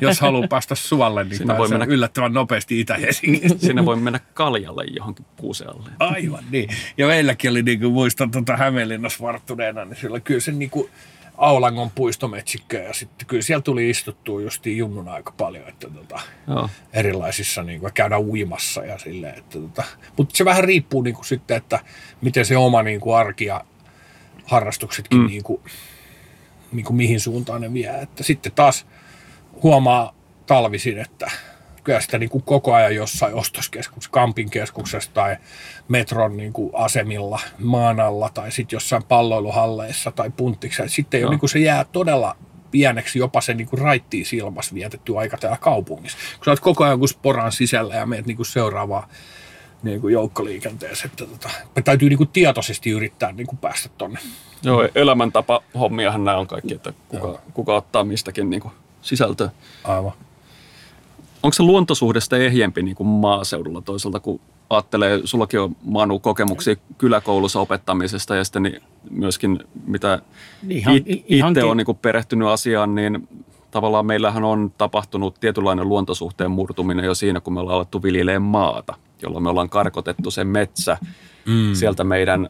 [0.00, 3.58] Jos haluaa päästä suolle, niin Sinne voi mennä, yllättävän nopeasti Itä-Helsingistä.
[3.58, 5.90] Sinne voi mennä kaljalle johonkin kuusealle.
[5.98, 6.68] Aivan niin.
[6.98, 10.90] Ja meilläkin oli, niin kuin muistan tuota Hämeenlinnassa varttuneena, niin sillä kyllä se niin kuin
[11.38, 16.70] Aulangon puistometsikkö ja sitten kyllä siellä tuli istuttua justiin junnun aika paljon, että tota, Joo.
[16.92, 19.84] erilaisissa niin kuin, käydä uimassa ja silleen, että tota,
[20.16, 21.80] mutta se vähän riippuu niin kuin sitten, että
[22.20, 23.64] miten se oma niin kuin arki ja
[24.44, 25.26] harrastuksetkin mm.
[25.26, 25.60] niin kuin,
[26.72, 28.00] niin kuin mihin suuntaan ne vie.
[28.00, 28.86] Että sitten taas
[29.64, 30.14] huomaa
[30.46, 31.30] talvisin, että
[31.84, 35.36] kyllä sitä niin kuin koko ajan jossain ostoskeskuksessa, kampin keskuksessa tai
[35.88, 40.94] metron niin kuin asemilla maan alla tai sitten jossain palloiluhalleissa tai punttiksessa.
[40.94, 42.36] Sitten jo, niin kuin se jää todella
[42.70, 46.18] pieneksi jopa se niin kuin raittiin silmas vietetty aika täällä kaupungissa.
[46.36, 49.08] Kun sä oot koko ajan kuin sporan sisällä ja meet niin kuin seuraavaan
[49.82, 51.06] niin kuin joukkoliikenteessä.
[51.06, 54.18] Että tota, me täytyy niin kuin tietoisesti yrittää niin kuin päästä tonne.
[54.62, 59.50] Joo, elämäntapa hommiahan nämä on kaikki, että kuka, kuka ottaa mistäkin niin kuin sisältöä.
[59.84, 60.12] Aivan.
[61.42, 64.40] Onko se luontosuhde sitten ehjempi niin kuin maaseudulla toisaalta, kun
[64.70, 70.22] ajattelee, sullakin on Manu kokemuksia kyläkoulussa opettamisesta ja sitten niin myöskin mitä
[70.68, 73.28] ihan, it, itse on niin kuin perehtynyt asiaan, niin
[73.70, 78.94] tavallaan meillähän on tapahtunut tietynlainen luontosuhteen murtuminen jo siinä, kun me ollaan alettu viljelemään maata
[79.24, 80.98] jolloin me ollaan karkotettu sen metsä
[81.46, 81.74] mm.
[81.74, 82.48] sieltä meidän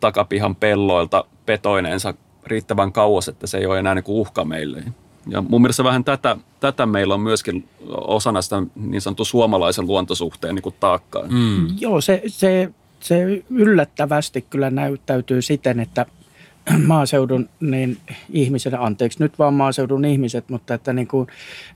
[0.00, 2.14] takapihan pelloilta petoineensa
[2.46, 4.84] riittävän kauas, että se ei ole enää niin kuin uhka meille.
[5.26, 10.54] Ja mun mielestä vähän tätä, tätä meillä on myöskin osana sitä niin sanottu suomalaisen luontosuhteen
[10.54, 11.22] niin kuin taakkaa.
[11.28, 11.66] Mm.
[11.80, 16.06] Joo, se, se, se yllättävästi kyllä näyttäytyy siten, että
[16.86, 17.98] maaseudun niin
[18.30, 21.26] ihmiset, anteeksi nyt vaan maaseudun ihmiset, mutta että niin kuin,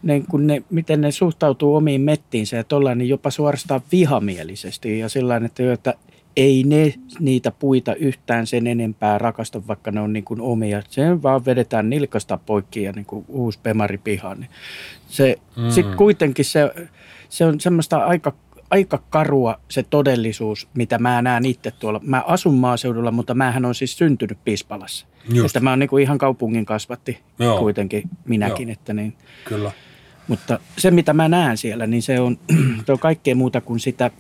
[0.03, 5.09] niin kuin ne, miten ne suhtautuu omiin mettiinsä ja tollain, niin jopa suorastaan vihamielisesti ja
[5.09, 5.95] sillä että, että
[6.37, 10.83] ei ne niitä puita yhtään sen enempää rakasta, vaikka ne on niin kuin omia.
[10.89, 14.41] Se vaan vedetään nilkasta poikki ja niin kuin uusi pemari pihaan.
[14.41, 14.51] Niin
[15.09, 15.71] se, mm.
[15.71, 16.71] Sitten kuitenkin se,
[17.29, 18.33] se on semmoista aika
[18.71, 22.01] aika karua se todellisuus, mitä mä näen itse tuolla.
[22.05, 25.07] Mä asun maaseudulla, mutta mähän on siis syntynyt Pispalassa.
[25.33, 25.47] Just.
[25.47, 27.59] Että mä oon niin ihan kaupungin kasvatti Joo.
[27.59, 28.69] kuitenkin minäkin.
[28.69, 28.73] Joo.
[28.73, 29.17] Että niin.
[29.45, 29.73] Kyllä.
[30.29, 32.39] Mutta se, mitä mä näen siellä, niin se on,
[32.87, 34.11] se on kaikkea muuta kuin sitä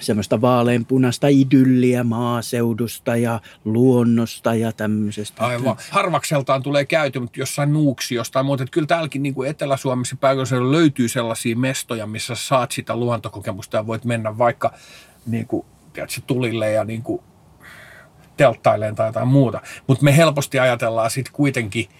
[0.00, 5.44] semmoista vaaleanpunasta idylliä maaseudusta ja luonnosta ja tämmöisestä.
[5.44, 5.76] Aivan.
[5.90, 8.62] Harvakseltaan tulee käyty, mutta jossain muuta.
[8.62, 13.86] Että kyllä täälläkin niin kuin Etelä-Suomessa pääkaupunkiseudulla löytyy sellaisia mestoja, missä saat sitä luontokokemusta ja
[13.86, 14.72] voit mennä vaikka
[15.26, 17.22] niin kuin, tiedätkö, tulille ja niin kuin,
[18.36, 19.60] telttaileen tai jotain muuta.
[19.86, 21.88] Mutta me helposti ajatellaan sitten kuitenkin–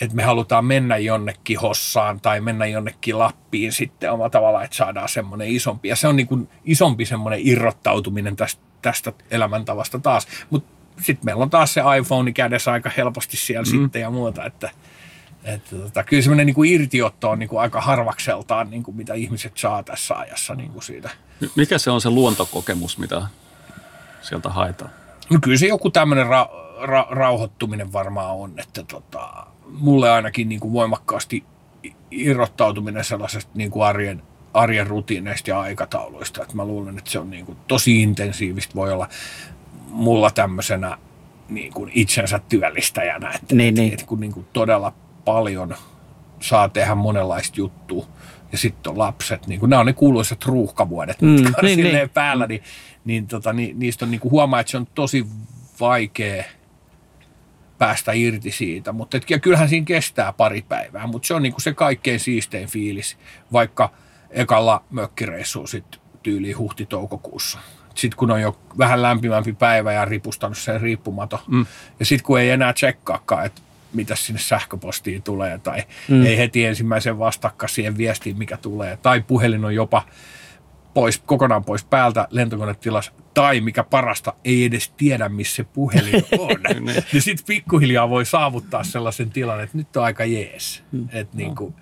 [0.00, 5.08] että me halutaan mennä jonnekin Hossaan tai mennä jonnekin Lappiin sitten omalla tavalla, että saadaan
[5.08, 5.88] semmoinen isompi.
[5.88, 10.26] Ja se on niin kuin isompi semmoinen irrottautuminen tästä, tästä elämäntavasta taas.
[10.50, 13.70] Mutta sitten meillä on taas se iPhone kädessä aika helposti siellä mm.
[13.70, 14.70] sitten ja muuta, että,
[15.44, 19.14] että tota, kyllä semmoinen niin kuin irtiotto on niin kuin aika harvakseltaan, niin kuin mitä
[19.14, 21.10] ihmiset saa tässä ajassa niin kuin siitä.
[21.56, 23.22] Mikä se on se luontokokemus, mitä
[24.22, 24.90] sieltä haetaan?
[25.30, 30.60] No kyllä se joku tämmöinen ra- ra- rauhoittuminen varmaan on, että tota, mulle ainakin niin
[30.60, 31.44] kuin voimakkaasti
[32.10, 34.22] irrottautuminen sellaisesta niin kuin arjen,
[34.54, 36.42] arjen rutiineista ja aikatauluista.
[36.42, 38.74] Että mä luulen, että se on niin kuin tosi intensiivistä.
[38.74, 39.08] Voi olla
[39.90, 40.98] mulla tämmöisenä
[41.48, 43.92] niin kuin itsensä työllistäjänä, että, niin, että, niin.
[43.92, 44.92] että kun niin kuin todella
[45.24, 45.74] paljon
[46.40, 48.06] saa tehdä monenlaista juttua
[48.52, 52.10] ja sitten on lapset, niin kuin, nämä on ne kuuluisat ruuhkavuodet, mm, niin, niin, niin.
[52.10, 52.62] päällä, niin,
[53.04, 55.26] niin, tota, niin niistä on niin kuin huomaa, että se on tosi
[55.80, 56.44] vaikea–
[57.78, 58.92] päästä irti siitä.
[58.92, 62.68] Mutta et, ja kyllähän siinä kestää pari päivää, mutta se on niinku se kaikkein siistein
[62.68, 63.16] fiilis,
[63.52, 63.90] vaikka
[64.30, 67.58] ekalla mökkireissuun sitten tyyliin huhti-toukokuussa.
[67.94, 71.40] Sitten kun on jo vähän lämpimämpi päivä ja ripustanut sen riippumato.
[71.46, 71.66] Mm.
[72.00, 73.62] Ja sitten kun ei enää tsekkaakaan, että
[73.92, 76.26] mitä sinne sähköpostiin tulee tai mm.
[76.26, 78.98] ei heti ensimmäisen vastakka siihen viestiin, mikä tulee.
[79.02, 80.02] Tai puhelin on jopa
[80.98, 86.56] pois, kokonaan pois päältä lentokonetilas, tai mikä parasta, ei edes tiedä, missä se puhelin on.
[87.12, 90.82] niin sitten pikkuhiljaa voi saavuttaa sellaisen tilan, että nyt on aika jees.
[90.92, 91.08] Mm.
[91.12, 91.74] Et niinku,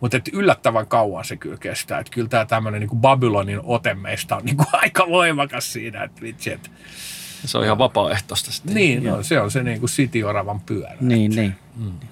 [0.00, 1.98] mutta et yllättävän kauan se kyllä kestää.
[1.98, 6.52] Et kyllä tämä tämmöinen niinku Babylonin ote meistä on niinku aika voimakas siinä, että vitsi,
[6.52, 6.70] et,
[7.44, 8.74] se on ihan vapaaehtoista sitten.
[8.74, 10.96] Niin, no, se on se niin kuin City-oravan pyörä.
[11.00, 11.40] Niin, että.
[11.40, 11.54] niin.
[11.76, 12.08] Mm.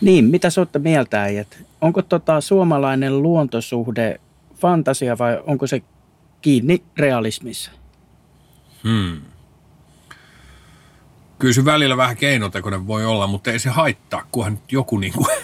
[0.00, 1.64] Niin, mitä sä olette mieltä, äijät?
[1.80, 4.20] Onko tota suomalainen luontosuhde
[4.56, 5.82] fantasia vai onko se
[6.42, 7.70] kiinni realismissa?
[8.82, 9.20] Hmm.
[11.38, 15.12] Kyllä se välillä vähän keinotekoinen voi olla, mutta ei se haittaa, kunhan nyt joku niin
[15.12, 15.26] kuin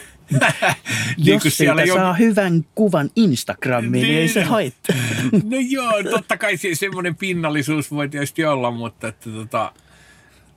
[1.17, 1.95] niin Jos siitä jo...
[1.95, 4.49] saa hyvän kuvan Instagramiin, niin, niin ei se niin.
[4.49, 4.97] haittaa.
[5.51, 9.73] no joo, totta kai se, semmoinen pinnallisuus voi tietysti olla, mutta että tota,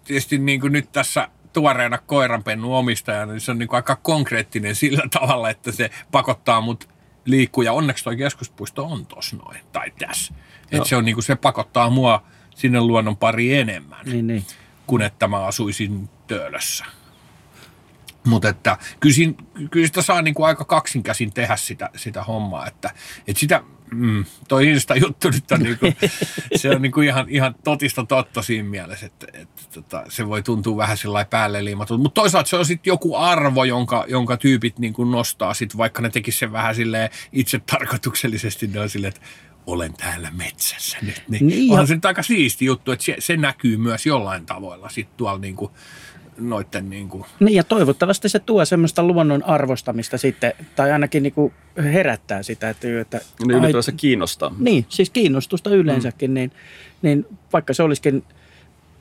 [0.04, 4.76] tietysti niin kuin nyt tässä tuoreena koiranpennu omistajana, niin se on niin kuin aika konkreettinen
[4.76, 6.95] sillä tavalla, että se pakottaa mut
[7.26, 7.64] liikkuu.
[7.64, 10.34] Ja onneksi tuo keskuspuisto on tuossa noin, tai tässä.
[10.72, 12.24] Että se, on niin kuin, se pakottaa mua
[12.56, 14.46] sinne luonnon pari enemmän, niin, niin.
[14.88, 16.86] kuin että mä asuisin Töölössä.
[18.26, 19.34] Mutta että kyllä, siinä,
[19.72, 22.92] kyllä sitä saa niin kuin aika kaksinkäsin tehdä sitä, sitä hommaa, että,
[23.28, 25.96] että sitä, mm, toi Insta-juttu nyt on, niin kuin,
[26.56, 30.44] se on niin kuin ihan, ihan totista totta siinä mielessä, että, että tota, se voi
[30.44, 32.04] tuntua vähän sillä päälle liimatulta.
[32.04, 36.02] Mutta toisaalta se on sitten joku arvo, jonka, jonka tyypit niin kuin nostaa, sit, vaikka
[36.02, 39.28] ne tekisivät sen vähän sille itse tarkoituksellisesti, ne on silleen, että
[39.68, 41.24] olen täällä metsässä nyt.
[41.30, 44.90] Niin, niin onhan se nyt aika siisti juttu, että se, se näkyy myös jollain tavoilla
[44.90, 45.72] sitten tuolla niin kuin
[46.38, 47.26] noitten niin kuin.
[47.40, 52.70] Niin ja toivottavasti se tuo semmoista luonnon arvostamista sitten, tai ainakin niin kuin herättää sitä,
[52.70, 53.02] että...
[53.02, 54.56] että niin ylipäänsä kiinnostaa.
[54.60, 56.34] Niin, siis kiinnostusta yleensäkin, mm.
[56.34, 56.52] niin,
[57.02, 58.24] niin vaikka se olisikin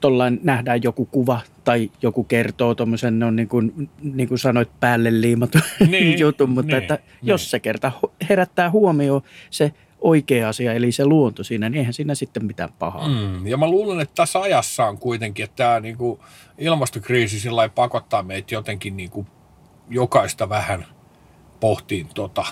[0.01, 5.21] tuollain nähdään joku kuva tai joku kertoo tuommoisen, on niin kuin, niin kuin sanoit, päälle
[5.21, 7.29] liimattu niin, jutun, mutta niin, että niin.
[7.29, 7.93] jos se kerta
[8.29, 9.73] herättää huomioon se
[10.05, 13.09] oikea asia, eli se luonto siinä, niin eihän siinä sitten mitään pahaa.
[13.09, 16.21] Mm, ja mä luulen, että tässä ajassa on kuitenkin, että tämä niin kuin
[16.59, 19.27] ilmastokriisi sillä pakottaa meitä jotenkin niin kuin
[19.91, 20.87] jokaista vähän
[21.61, 22.45] pohtiin tota,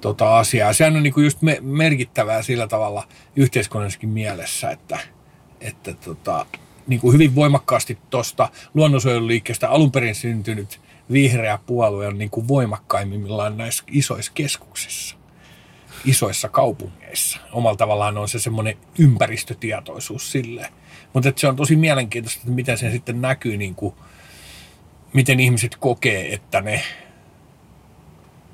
[0.00, 0.72] tota asiaa.
[0.72, 4.98] Sehän on niin kuin just me, merkittävää sillä tavalla yhteiskunnallisessakin mielessä, että,
[5.60, 6.46] että tota,
[6.86, 10.80] niin kuin hyvin voimakkaasti tuosta luonnonsuojeluliikkeestä alun perin syntynyt
[11.12, 15.17] vihreä puolue on niin kuin voimakkaimmillaan näissä isoissa keskuksissa
[16.04, 17.38] isoissa kaupungeissa.
[17.52, 20.72] Omalla tavallaan on se semmoinen ympäristötietoisuus sille.
[21.12, 23.94] Mutta se on tosi mielenkiintoista, että miten se sitten näkyy, niin kuin,
[25.12, 26.82] miten ihmiset kokee, että ne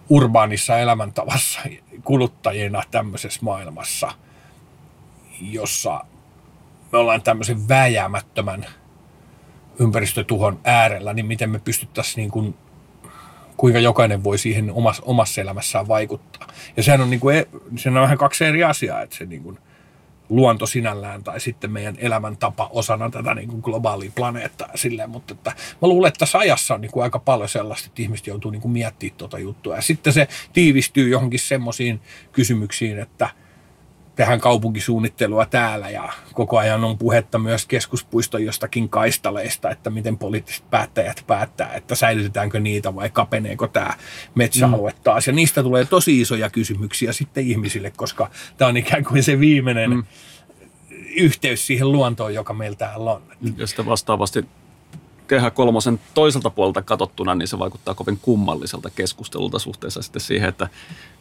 [0.08, 1.60] urbaanissa elämäntavassa
[2.04, 4.12] kuluttajina tämmöisessä maailmassa,
[5.40, 6.00] jossa
[6.92, 8.66] me ollaan tämmöisen vääjäämättömän
[9.78, 12.54] ympäristötuhon äärellä, niin miten me pystyttäisiin niin
[13.56, 16.48] kuinka jokainen voi siihen omassa, omassa elämässään vaikuttaa.
[16.76, 19.42] Ja sehän on, niin kuin, e, sehän on vähän kaksi eri asiaa, että se niin
[19.42, 19.58] kuin,
[20.28, 25.52] luonto sinällään tai sitten meidän elämäntapa osana tätä niin kuin globaalia planeettaa silleen, mutta että
[25.82, 28.62] mä luulen, että tässä ajassa on niin kuin aika paljon sellaista, että ihmiset joutuu niin
[28.62, 32.00] kuin miettimään tuota juttua ja sitten se tiivistyy johonkin semmoisiin
[32.32, 33.28] kysymyksiin, että–
[34.16, 40.70] tehdään kaupunkisuunnittelua täällä ja koko ajan on puhetta myös keskuspuiston jostakin kaistaleista, että miten poliittiset
[40.70, 43.94] päättäjät päättää, että säilytetäänkö niitä vai kapeneeko tämä
[44.34, 44.96] metsäalue mm.
[45.04, 45.26] taas.
[45.26, 49.90] Ja niistä tulee tosi isoja kysymyksiä sitten ihmisille, koska tämä on ikään kuin se viimeinen
[49.90, 50.04] mm.
[51.16, 53.22] yhteys siihen luontoon, joka meillä täällä on.
[53.56, 54.44] Ja sitten vastaavasti
[55.28, 60.68] kehä kolmosen toiselta puolelta katsottuna, niin se vaikuttaa kovin kummalliselta keskustelulta suhteessa sitten siihen, että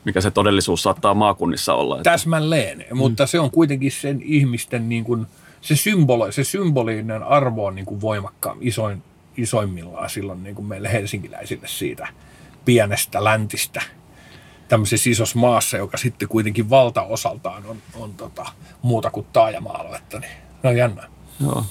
[0.05, 2.01] mikä se todellisuus saattaa maakunnissa olla.
[2.03, 2.97] Täsmälleen, mm.
[2.97, 5.27] mutta se on kuitenkin sen ihmisten niin kuin,
[5.61, 9.03] se, symbolo, se symbolinen arvo on niin kuin voimakkaan isoin,
[9.37, 12.07] isoimmillaan silloin niin kuin meille helsinkiläisille siitä
[12.65, 13.81] pienestä läntistä
[14.67, 18.45] tämmöisessä isossa maassa, joka sitten kuitenkin valtaosaltaan on, on tota,
[18.81, 20.31] muuta kuin taajama-aluetta, niin
[20.63, 21.09] ne on jännä.
[21.39, 21.65] Joo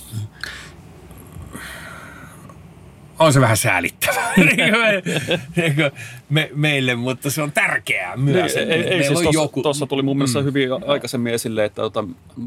[3.23, 4.33] on se vähän säälittävää
[6.31, 8.57] me, meille, mutta se on tärkeää myös.
[8.57, 9.63] Ei, ei, ei siis tossa, joku...
[9.63, 10.45] Tuossa tuli mun mielestä mm.
[10.45, 12.05] hyvin aikaisemmin esille, että ota,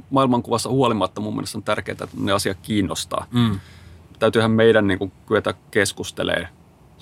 [0.09, 3.25] maailmankuvassa huolimatta mun mielestä on tärkeää, että ne asiat kiinnostaa.
[3.31, 3.59] Mm.
[4.19, 6.47] Täytyyhän meidän niin kuin, kyetä keskustelemaan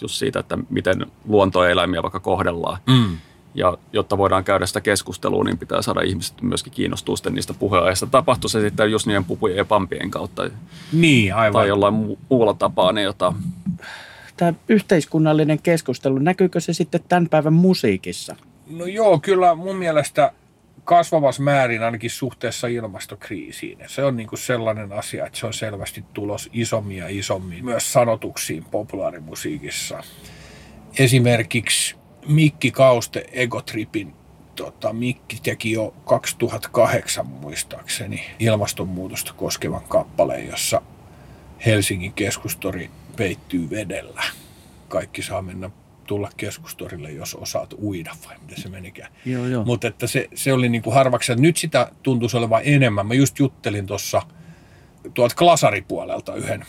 [0.02, 2.78] just siitä, että miten luontoeläimiä vaikka kohdellaan.
[2.88, 3.18] Mm.
[3.56, 8.08] Ja jotta voidaan käydä sitä keskustelua, niin pitää saada ihmiset myöskin kiinnostua sitten niistä puheenaiheista.
[8.08, 10.50] Tapahtuu se sitten just niiden pupujen ja pampien kautta.
[10.94, 11.60] Niin, aivan.
[11.60, 12.92] Tai jollain mu- muulla tapaa.
[12.92, 13.34] Niin jota...
[14.44, 18.36] Tämä yhteiskunnallinen keskustelu, näkyykö se sitten tämän päivän musiikissa?
[18.70, 20.32] No joo, kyllä mun mielestä
[20.84, 23.78] kasvavassa määrin ainakin suhteessa ilmastokriisiin.
[23.88, 27.94] Se on niin kuin sellainen asia, että se on selvästi tulos isommin ja isommin myös
[27.94, 30.04] sanotuksiin populaarimusiikissa.
[31.00, 31.96] Esimerkiksi
[32.28, 34.14] Mikki Kauste Egotripin
[34.56, 40.82] tota, Mikki teki jo 2008 muistaakseni ilmastonmuutosta koskevan kappaleen, jossa
[41.66, 44.24] Helsingin keskustori peittyy vedellä.
[44.88, 45.70] Kaikki saa mennä
[46.08, 49.12] tulla keskustorille, jos osaat uida vai miten se menikään.
[49.26, 49.66] Joo, joo.
[49.66, 51.36] Mutta että se, se oli niin kuin harvaksi.
[51.36, 53.08] Nyt sitä tuntuisi olevan enemmän.
[53.08, 54.22] Mä just juttelin tuossa
[55.14, 56.66] tuolta klasaripuolelta yhden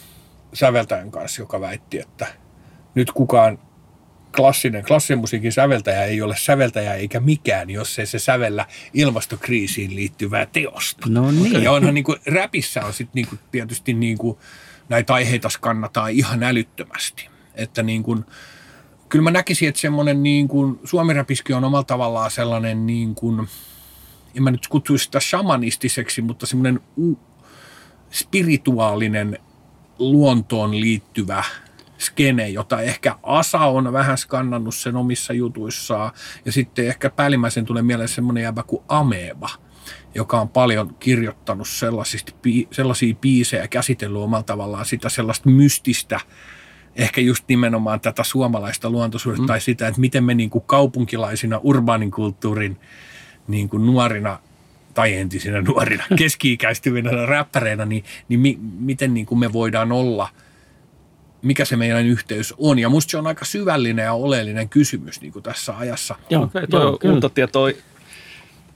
[0.52, 2.26] säveltäjän kanssa, joka väitti, että
[2.94, 3.59] nyt kukaan
[4.37, 10.46] klassinen, klassinen musiikin säveltäjä ei ole säveltäjä eikä mikään, jos ei se sävellä ilmastokriisiin liittyvää
[10.46, 11.07] teosta.
[11.09, 11.62] No niin.
[11.62, 14.38] Ja onhan niin kuin, räpissä on sitten niin kuin, tietysti niin kuin,
[14.88, 17.29] näitä aiheita skannataan ihan älyttömästi.
[17.55, 18.25] Että niin kuin,
[19.09, 23.49] kyllä mä näkisin, että semmoinen niin kuin, suomiräpiski on omalla tavallaan sellainen niin kuin,
[24.37, 27.20] en mä nyt kutsuisi sitä shamanistiseksi, mutta semmoinen u-
[28.11, 29.38] spirituaalinen
[29.99, 31.44] luontoon liittyvä
[31.99, 36.12] skene, jota ehkä Asa on vähän skannannut sen omissa jutuissaan.
[36.44, 39.51] Ja sitten ehkä päällimmäisen tulee mieleen semmoinen jäbä kuin Ameba,
[40.14, 42.20] joka on paljon kirjoittanut sellaisia,
[42.70, 46.20] sellaisia biisejä ja käsitellyt omalla tavallaan sitä sellaista mystistä,
[46.97, 49.47] ehkä just nimenomaan tätä suomalaista luontosuudetta mm.
[49.47, 52.81] tai sitä, että miten me niin kuin kaupunkilaisina urbaanin kulttuurin
[53.49, 54.38] niin kuin nuorina
[54.94, 60.29] tai entisinä nuorina, keski-ikäistyvinä räppäreina, niin, niin mi, miten niin kuin me voidaan olla,
[61.42, 62.79] mikä se meidän yhteys on.
[62.79, 66.14] Ja musta se on aika syvällinen ja oleellinen kysymys niin kuin tässä ajassa.
[66.31, 67.70] Joo, okay, toi joo, on uutta tietoa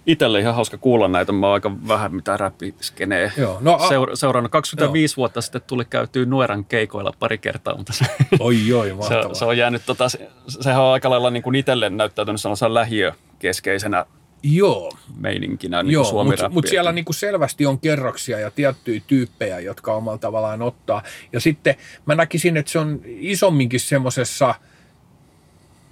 [0.09, 1.33] itselle ihan hauska kuulla näitä.
[1.33, 4.53] Mä oon aika vähän mitä räppiskenee Joo, no, a- Seura- seurannut.
[4.53, 5.17] 25 joo.
[5.17, 8.05] vuotta sitten tuli käytyä Nueran keikoilla pari kertaa, mutta se,
[8.39, 10.29] oi, oi, se, se, on jäänyt, tota, se,
[10.61, 14.07] sehän on aika lailla niin kuin itselle näyttäytynyt sellaisena lähiökeskeisenä
[14.43, 14.93] Joo.
[15.17, 19.95] meininkinä niin Joo, mutta mut siellä niin kuin selvästi on kerroksia ja tiettyjä tyyppejä, jotka
[19.95, 21.03] omalla tavallaan ottaa.
[21.33, 21.75] Ja sitten
[22.07, 24.55] mä näkisin, että se on isomminkin semmoisessa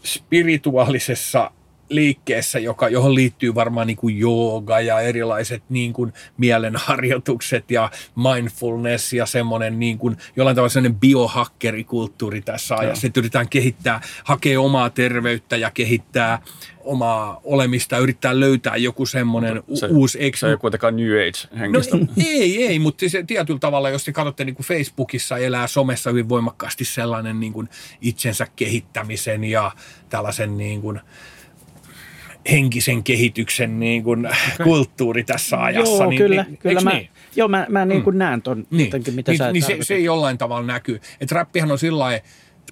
[0.05, 1.51] spirituaalisessa
[1.89, 9.13] liikkeessä, joka, johon liittyy varmaan niin kuin jooga ja erilaiset niin kuin mielenharjoitukset ja mindfulness
[9.13, 13.07] ja semmoinen niin kuin, jollain tavalla sellainen biohakkerikulttuuri tässä ajassa.
[13.07, 16.43] Että yritetään kehittää, hakea omaa terveyttä ja kehittää
[16.87, 20.19] omaa olemista, yrittää löytää joku semmoinen se, uusi...
[20.19, 21.97] Eikö, se ei ole kuitenkaan New Age-henkistä.
[21.97, 26.11] No, ei, ei, mutta se tietyllä tavalla, jos te katsotte niin kuin Facebookissa, elää somessa
[26.11, 27.69] hyvin voimakkaasti sellainen niin kuin
[28.01, 29.71] itsensä kehittämisen ja
[30.09, 31.01] tällaisen niin kuin,
[32.51, 34.29] henkisen kehityksen niin kuin,
[34.65, 36.03] kulttuuri tässä ajassa.
[36.03, 36.43] Joo, niin, kyllä.
[36.43, 37.11] Niin, kyllä mä, niin?
[37.37, 38.19] Joo, mä, mä niin kuin mm.
[38.19, 38.87] näen ton niin.
[38.87, 41.01] jotenkin, mitä niin, sä niin se, se ei jollain tavalla näkyy.
[41.21, 42.21] Että räppihän on sillä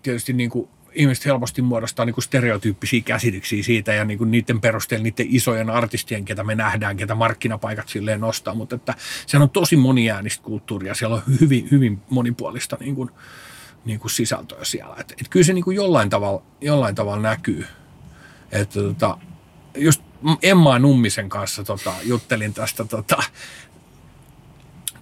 [0.03, 4.61] tietysti niin kuin, ihmiset helposti muodostaa niin kuin stereotyyppisiä käsityksiä siitä ja niin kuin niiden
[4.61, 8.95] perusteella niiden isojen artistien, ketä me nähdään, ketä markkinapaikat silleen nostaa, mutta että
[9.27, 13.11] siellä on tosi moniäänistä kulttuuria, siellä on hyvin, hyvin monipuolista niin kuin,
[13.85, 14.97] niin kuin sisältöä siellä.
[14.99, 17.67] Et, et kyllä se niin kuin jollain, tavalla, jollain tavalla näkyy.
[18.53, 19.19] Että tota,
[19.77, 20.03] just
[20.43, 23.23] Emma Nummisen kanssa tota, juttelin tästä, tota,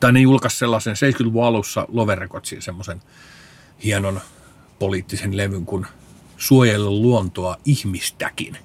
[0.00, 3.02] tai ne julkaisi sellaisen 70-luvun alussa Love Recordsiin semmoisen
[3.84, 4.20] hienon
[4.78, 5.86] poliittisen levyn kuin
[6.36, 8.56] Suojella luontoa ihmistäkin.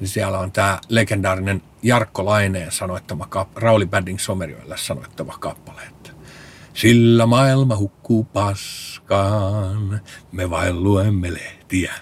[0.00, 6.10] Niin siellä on tämä legendaarinen Jarkko Laineen sanoittama, Rauli Banding Somerioille sanoittama kappale, että
[6.74, 10.00] sillä maailma hukkuu paskaan,
[10.32, 11.94] me vain luemme lehtiä.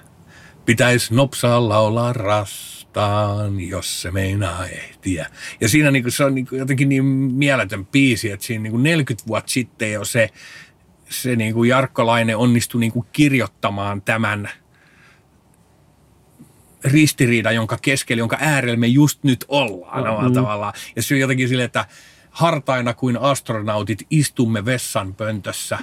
[0.64, 5.26] Pitäis nopsalla olla ras vastaan, jos se meinaa ehtiä.
[5.60, 8.70] Ja siinä niin kuin, se on niin kuin, jotenkin niin mieletön biisi, että siinä niin
[8.70, 10.30] kuin 40 vuotta sitten jo se,
[11.08, 14.50] se niin kuin Jarkko Laine onnistui niin kuin kirjoittamaan tämän
[16.84, 20.34] ristiriidan, jonka keskellä, jonka äärellä me just nyt ollaan mm-hmm.
[20.34, 20.72] tavallaan.
[20.96, 21.84] Ja se on jotenkin silleen, että
[22.30, 25.78] hartaina kuin astronautit istumme vessan pöntössä.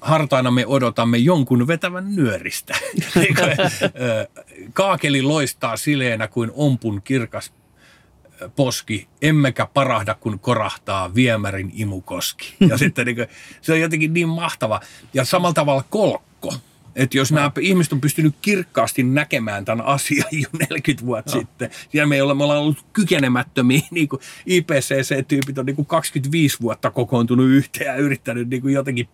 [0.00, 2.74] Hartaina me odotamme jonkun vetävän nyöristä.
[4.72, 7.52] Kaakeli loistaa sileenä kuin ompun kirkas
[8.56, 12.54] poski, emmekä parahda, kun korahtaa viemärin imukoski.
[12.68, 13.28] Ja sitten niin kuin,
[13.60, 14.80] se on jotenkin niin mahtava.
[15.14, 16.54] Ja samalla tavalla kolkko
[16.96, 21.40] että jos nämä ihmiset on pystynyt kirkkaasti näkemään tämän asian jo 40 vuotta no.
[21.40, 26.60] sitten, ja me, olla, me ollaan ollut kykenemättömiä, niin kuin IPCC-tyypit on niin kuin 25
[26.60, 29.08] vuotta kokoontunut yhteen ja yrittänyt niin kuin jotenkin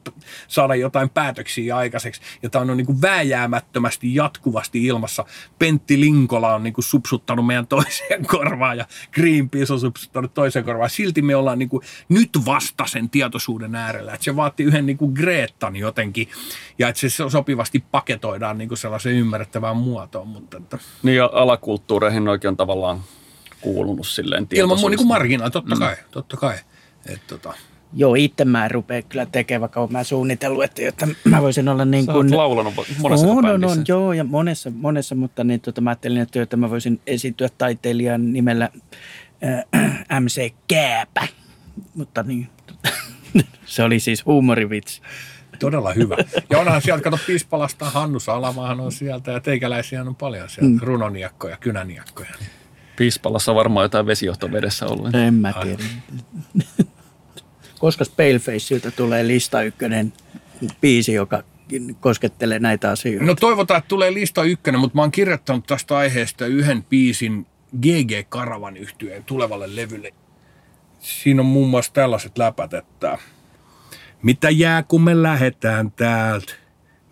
[0.49, 2.21] saada jotain päätöksiä aikaiseksi.
[2.43, 5.25] Ja tämä on niin kuin vääjäämättömästi jatkuvasti ilmassa.
[5.59, 10.91] Pentti Linkola on niin kuin supsuttanut meidän toiseen korvaan ja Greenpeace on supsuttanut toiseen korvaan.
[10.91, 14.15] Silti me ollaan niin kuin nyt vasta sen tietoisuuden äärellä.
[14.15, 16.29] Että se vaatii yhden niin kuin Greetan jotenkin
[16.79, 20.29] ja että se sopivasti kivasti paketoidaan niin kuin sellaiseen ymmärrettävään muotoon.
[20.29, 20.79] Mutta että.
[21.03, 23.01] Niin ja alakulttuureihin oikein on tavallaan
[23.61, 25.79] kuulunut silleen Ilman muuta niin kuin marginaa, totta mm.
[25.79, 25.97] kai.
[26.11, 26.55] Totta kai.
[27.07, 27.55] Et, tota.
[27.93, 31.85] Joo, itse mä en rupea kyllä tekemään, vaikka mä suunnitellut, että jotta mä voisin olla
[31.85, 32.29] niin kuin...
[32.29, 36.23] Sä laulanut monessa on, on, on, joo, ja monessa, monessa mutta niin, tota, mä ajattelin,
[36.23, 38.71] että, että mä voisin esiintyä taiteilijan nimellä
[39.75, 41.29] äh, MC Kääpä.
[41.95, 42.49] Mutta niin,
[43.65, 45.03] se oli siis huumorivitsi.
[45.59, 46.17] Todella hyvä.
[46.51, 50.79] Ja onhan sieltä, kato Pispalasta, Hannu Salamahan on sieltä ja teikäläisiä on paljon sieltä, mm.
[50.83, 52.31] runoniakkoja, kynäniakkoja.
[52.97, 55.15] Pispalassa varmaan jotain vesijohtovedessä ollut.
[55.15, 55.83] En mä tiedä.
[57.79, 60.13] Koska Palefaceilta tulee lista ykkönen
[60.81, 61.43] biisi, joka
[62.01, 63.25] koskettelee näitä asioita?
[63.25, 67.47] No toivotaan, että tulee lista ykkönen, mutta mä oon kirjoittanut tästä aiheesta yhden biisin
[67.81, 70.15] GG Karavan yhtyeen tulevalle levylle.
[71.01, 73.19] Siinä on muun muassa tällaiset läpät, että
[74.23, 76.53] mitä jää kun me lähetään täältä?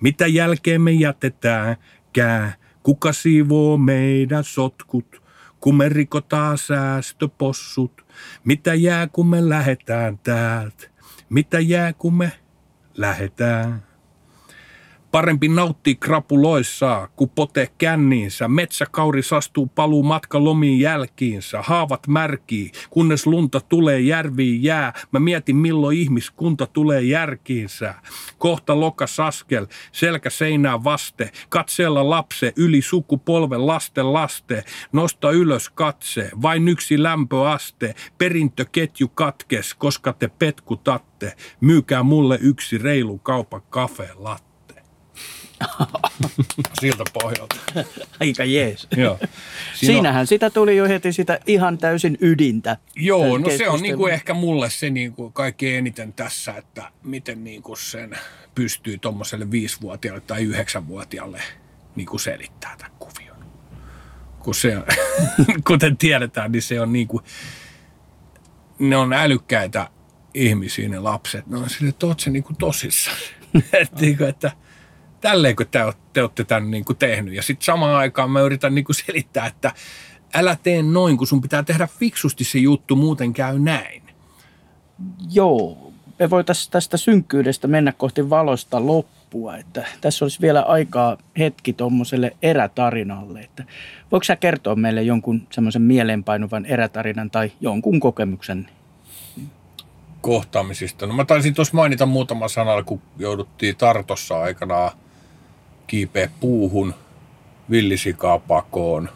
[0.00, 1.76] Mitä jälkeen me jätetään
[2.12, 2.52] kää?
[2.82, 5.22] Kuka siivoo meidän sotkut,
[5.60, 8.06] kun me rikotaan säästöpossut?
[8.44, 10.88] Mitä jää kun me lähetään täältä?
[11.28, 12.32] Mitä jää kun me
[12.96, 13.82] lähetään?
[15.16, 18.48] Parempi nauttii krapuloissa, kun pote känniinsä.
[18.48, 21.62] Metsäkauri sastuu paluu matka lomiin jälkiinsä.
[21.62, 24.92] Haavat märkii, kunnes lunta tulee järviin jää.
[25.12, 27.94] Mä mietin milloin ihmiskunta tulee järkiinsä.
[28.38, 31.30] Kohta lokas askel, selkä seinää vaste.
[31.48, 34.64] Katseella lapse, yli sukupolven lasten laste.
[34.92, 37.94] Nosta ylös katse, vain yksi lämpöaste.
[38.18, 41.36] Perintöketju katkes, koska te petkutatte.
[41.60, 44.45] Myykää mulle yksi reilu kaupan kafe latte.
[46.80, 47.56] Siltä pohjalta.
[48.20, 48.88] Aika jees.
[48.96, 49.18] Joo.
[49.18, 49.32] Siinä
[49.74, 50.26] Siinähän on...
[50.26, 52.76] sitä tuli jo heti sitä ihan täysin ydintä.
[52.96, 56.90] Joo, no se on niin kuin ehkä mulle se niin kuin kaikkein eniten tässä, että
[57.02, 58.18] miten niin kuin sen
[58.54, 61.42] pystyy tuommoiselle viisivuotiaalle tai yhdeksänvuotiaalle
[61.96, 63.36] niin kuin selittää tämän kuvion.
[64.38, 64.76] Kun se,
[65.68, 67.24] kuten tiedetään, niin se on niin kuin,
[68.78, 69.90] ne on älykkäitä
[70.34, 71.46] ihmisiä ne lapset.
[71.46, 73.16] Ne on sille, että oot se niin kuin tosissaan.
[73.72, 74.52] että, niin kuin, että
[75.26, 75.78] tälleenkö te,
[76.12, 77.34] te olette tämän niin kuin tehnyt.
[77.34, 79.72] Ja sitten samaan aikaan mä yritän niin kuin selittää, että
[80.34, 84.02] älä tee noin, kun sun pitää tehdä fiksusti se juttu, muuten käy näin.
[85.32, 89.56] Joo, me voitaisiin tästä synkkyydestä mennä kohti valosta loppua.
[89.56, 93.40] Että tässä olisi vielä aikaa hetki tuommoiselle erätarinalle.
[93.40, 93.64] Että
[94.12, 98.68] voiko sä kertoa meille jonkun semmoisen mieleenpainuvan erätarinan tai jonkun kokemuksen
[100.20, 101.06] kohtaamisista.
[101.06, 104.90] No mä taisin tuossa mainita muutama sanalla, kun jouduttiin Tartossa aikanaan
[105.86, 106.94] kiipeä puuhun,
[107.70, 109.08] villisikaa pakoon.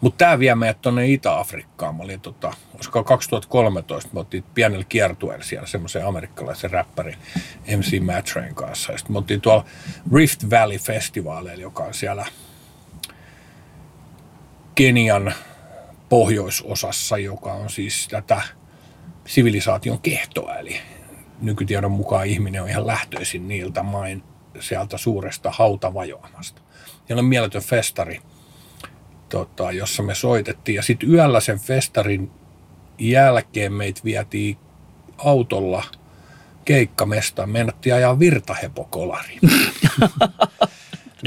[0.00, 1.94] Mutta tämä vie meidät tuonne Itä-Afrikkaan.
[1.94, 7.16] Mä olin tota, olisiko 2013, me oltiin pienellä kiertueella siellä semmoisen amerikkalaisen räppärin
[7.76, 8.92] MC Matrain kanssa.
[8.96, 9.64] sitten me oltiin tuolla
[10.14, 12.26] Rift Valley Festivaaleilla, joka on siellä
[14.74, 15.34] Kenian
[16.08, 18.42] pohjoisosassa, joka on siis tätä
[19.26, 20.56] sivilisaation kehtoa.
[20.56, 20.80] Eli
[21.40, 24.22] nykytiedon mukaan ihminen on ihan lähtöisin niiltä main
[24.62, 26.62] sieltä suuresta hautavajoamasta.
[27.06, 28.20] Siellä on mieletön festari,
[29.28, 30.76] tota, jossa me soitettiin.
[30.76, 32.30] Ja sitten yöllä sen festarin
[32.98, 34.56] jälkeen meitä vietiin
[35.18, 35.82] autolla
[36.64, 37.50] keikkamestaan.
[37.50, 39.38] Mennättiin ajaa virtahepokolari.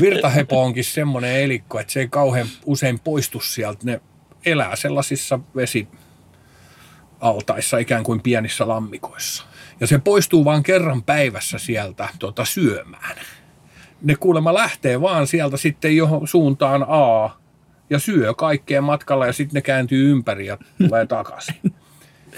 [0.02, 3.80] Virtahepo onkin semmoinen elikko, että se ei kauhean usein poistu sieltä.
[3.84, 4.02] Ne
[4.46, 9.44] elää sellaisissa vesialtaissa ikään kuin pienissä lammikoissa.
[9.80, 13.16] Ja se poistuu vain kerran päivässä sieltä tota, syömään.
[14.04, 17.30] Ne kuulemma lähtee vaan sieltä sitten johon suuntaan A
[17.90, 21.56] ja syö kaikkea matkalla ja sitten ne kääntyy ympäri ja tulee takaisin.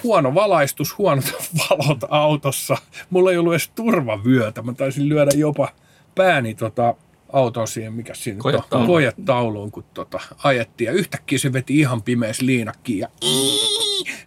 [0.03, 1.25] Huono valaistus, huonot
[1.69, 2.77] valot autossa.
[3.09, 4.61] Mulla ei ollut edes turvavyötä.
[4.61, 5.69] Mä taisin lyödä jopa
[6.15, 6.95] pääni tota,
[7.33, 8.87] autoon siihen, mikä siinä Kojetauluun.
[8.87, 10.85] kojetauluun, kun tota, ajettiin.
[10.85, 13.07] Ja yhtäkkiä se veti ihan pimeäs liinakkiin ja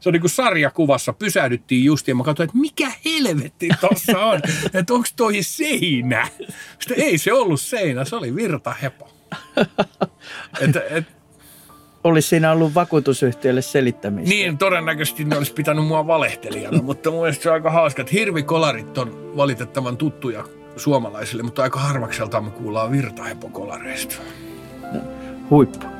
[0.00, 4.40] se niin kuin sarjakuvassa, pysähdyttiin just ja mä katsoin, että mikä helvetti tossa on,
[4.74, 6.28] että onko toi seinä.
[6.78, 9.08] Sitten ei se ollut seinä, se oli virtahepo.
[10.60, 11.04] Että, et,
[12.04, 14.34] olisi siinä ollut vakuutusyhtiölle selittämistä.
[14.34, 18.12] niin, todennäköisesti ne olisi pitänyt mua valehtelijana, mutta mun mielestä se on aika hauska, että
[18.12, 20.44] hirvikolarit on valitettavan tuttuja
[20.76, 24.16] suomalaisille, mutta aika harvakseltaan me kuullaan virtahepokolareista.
[25.50, 25.95] Huippu.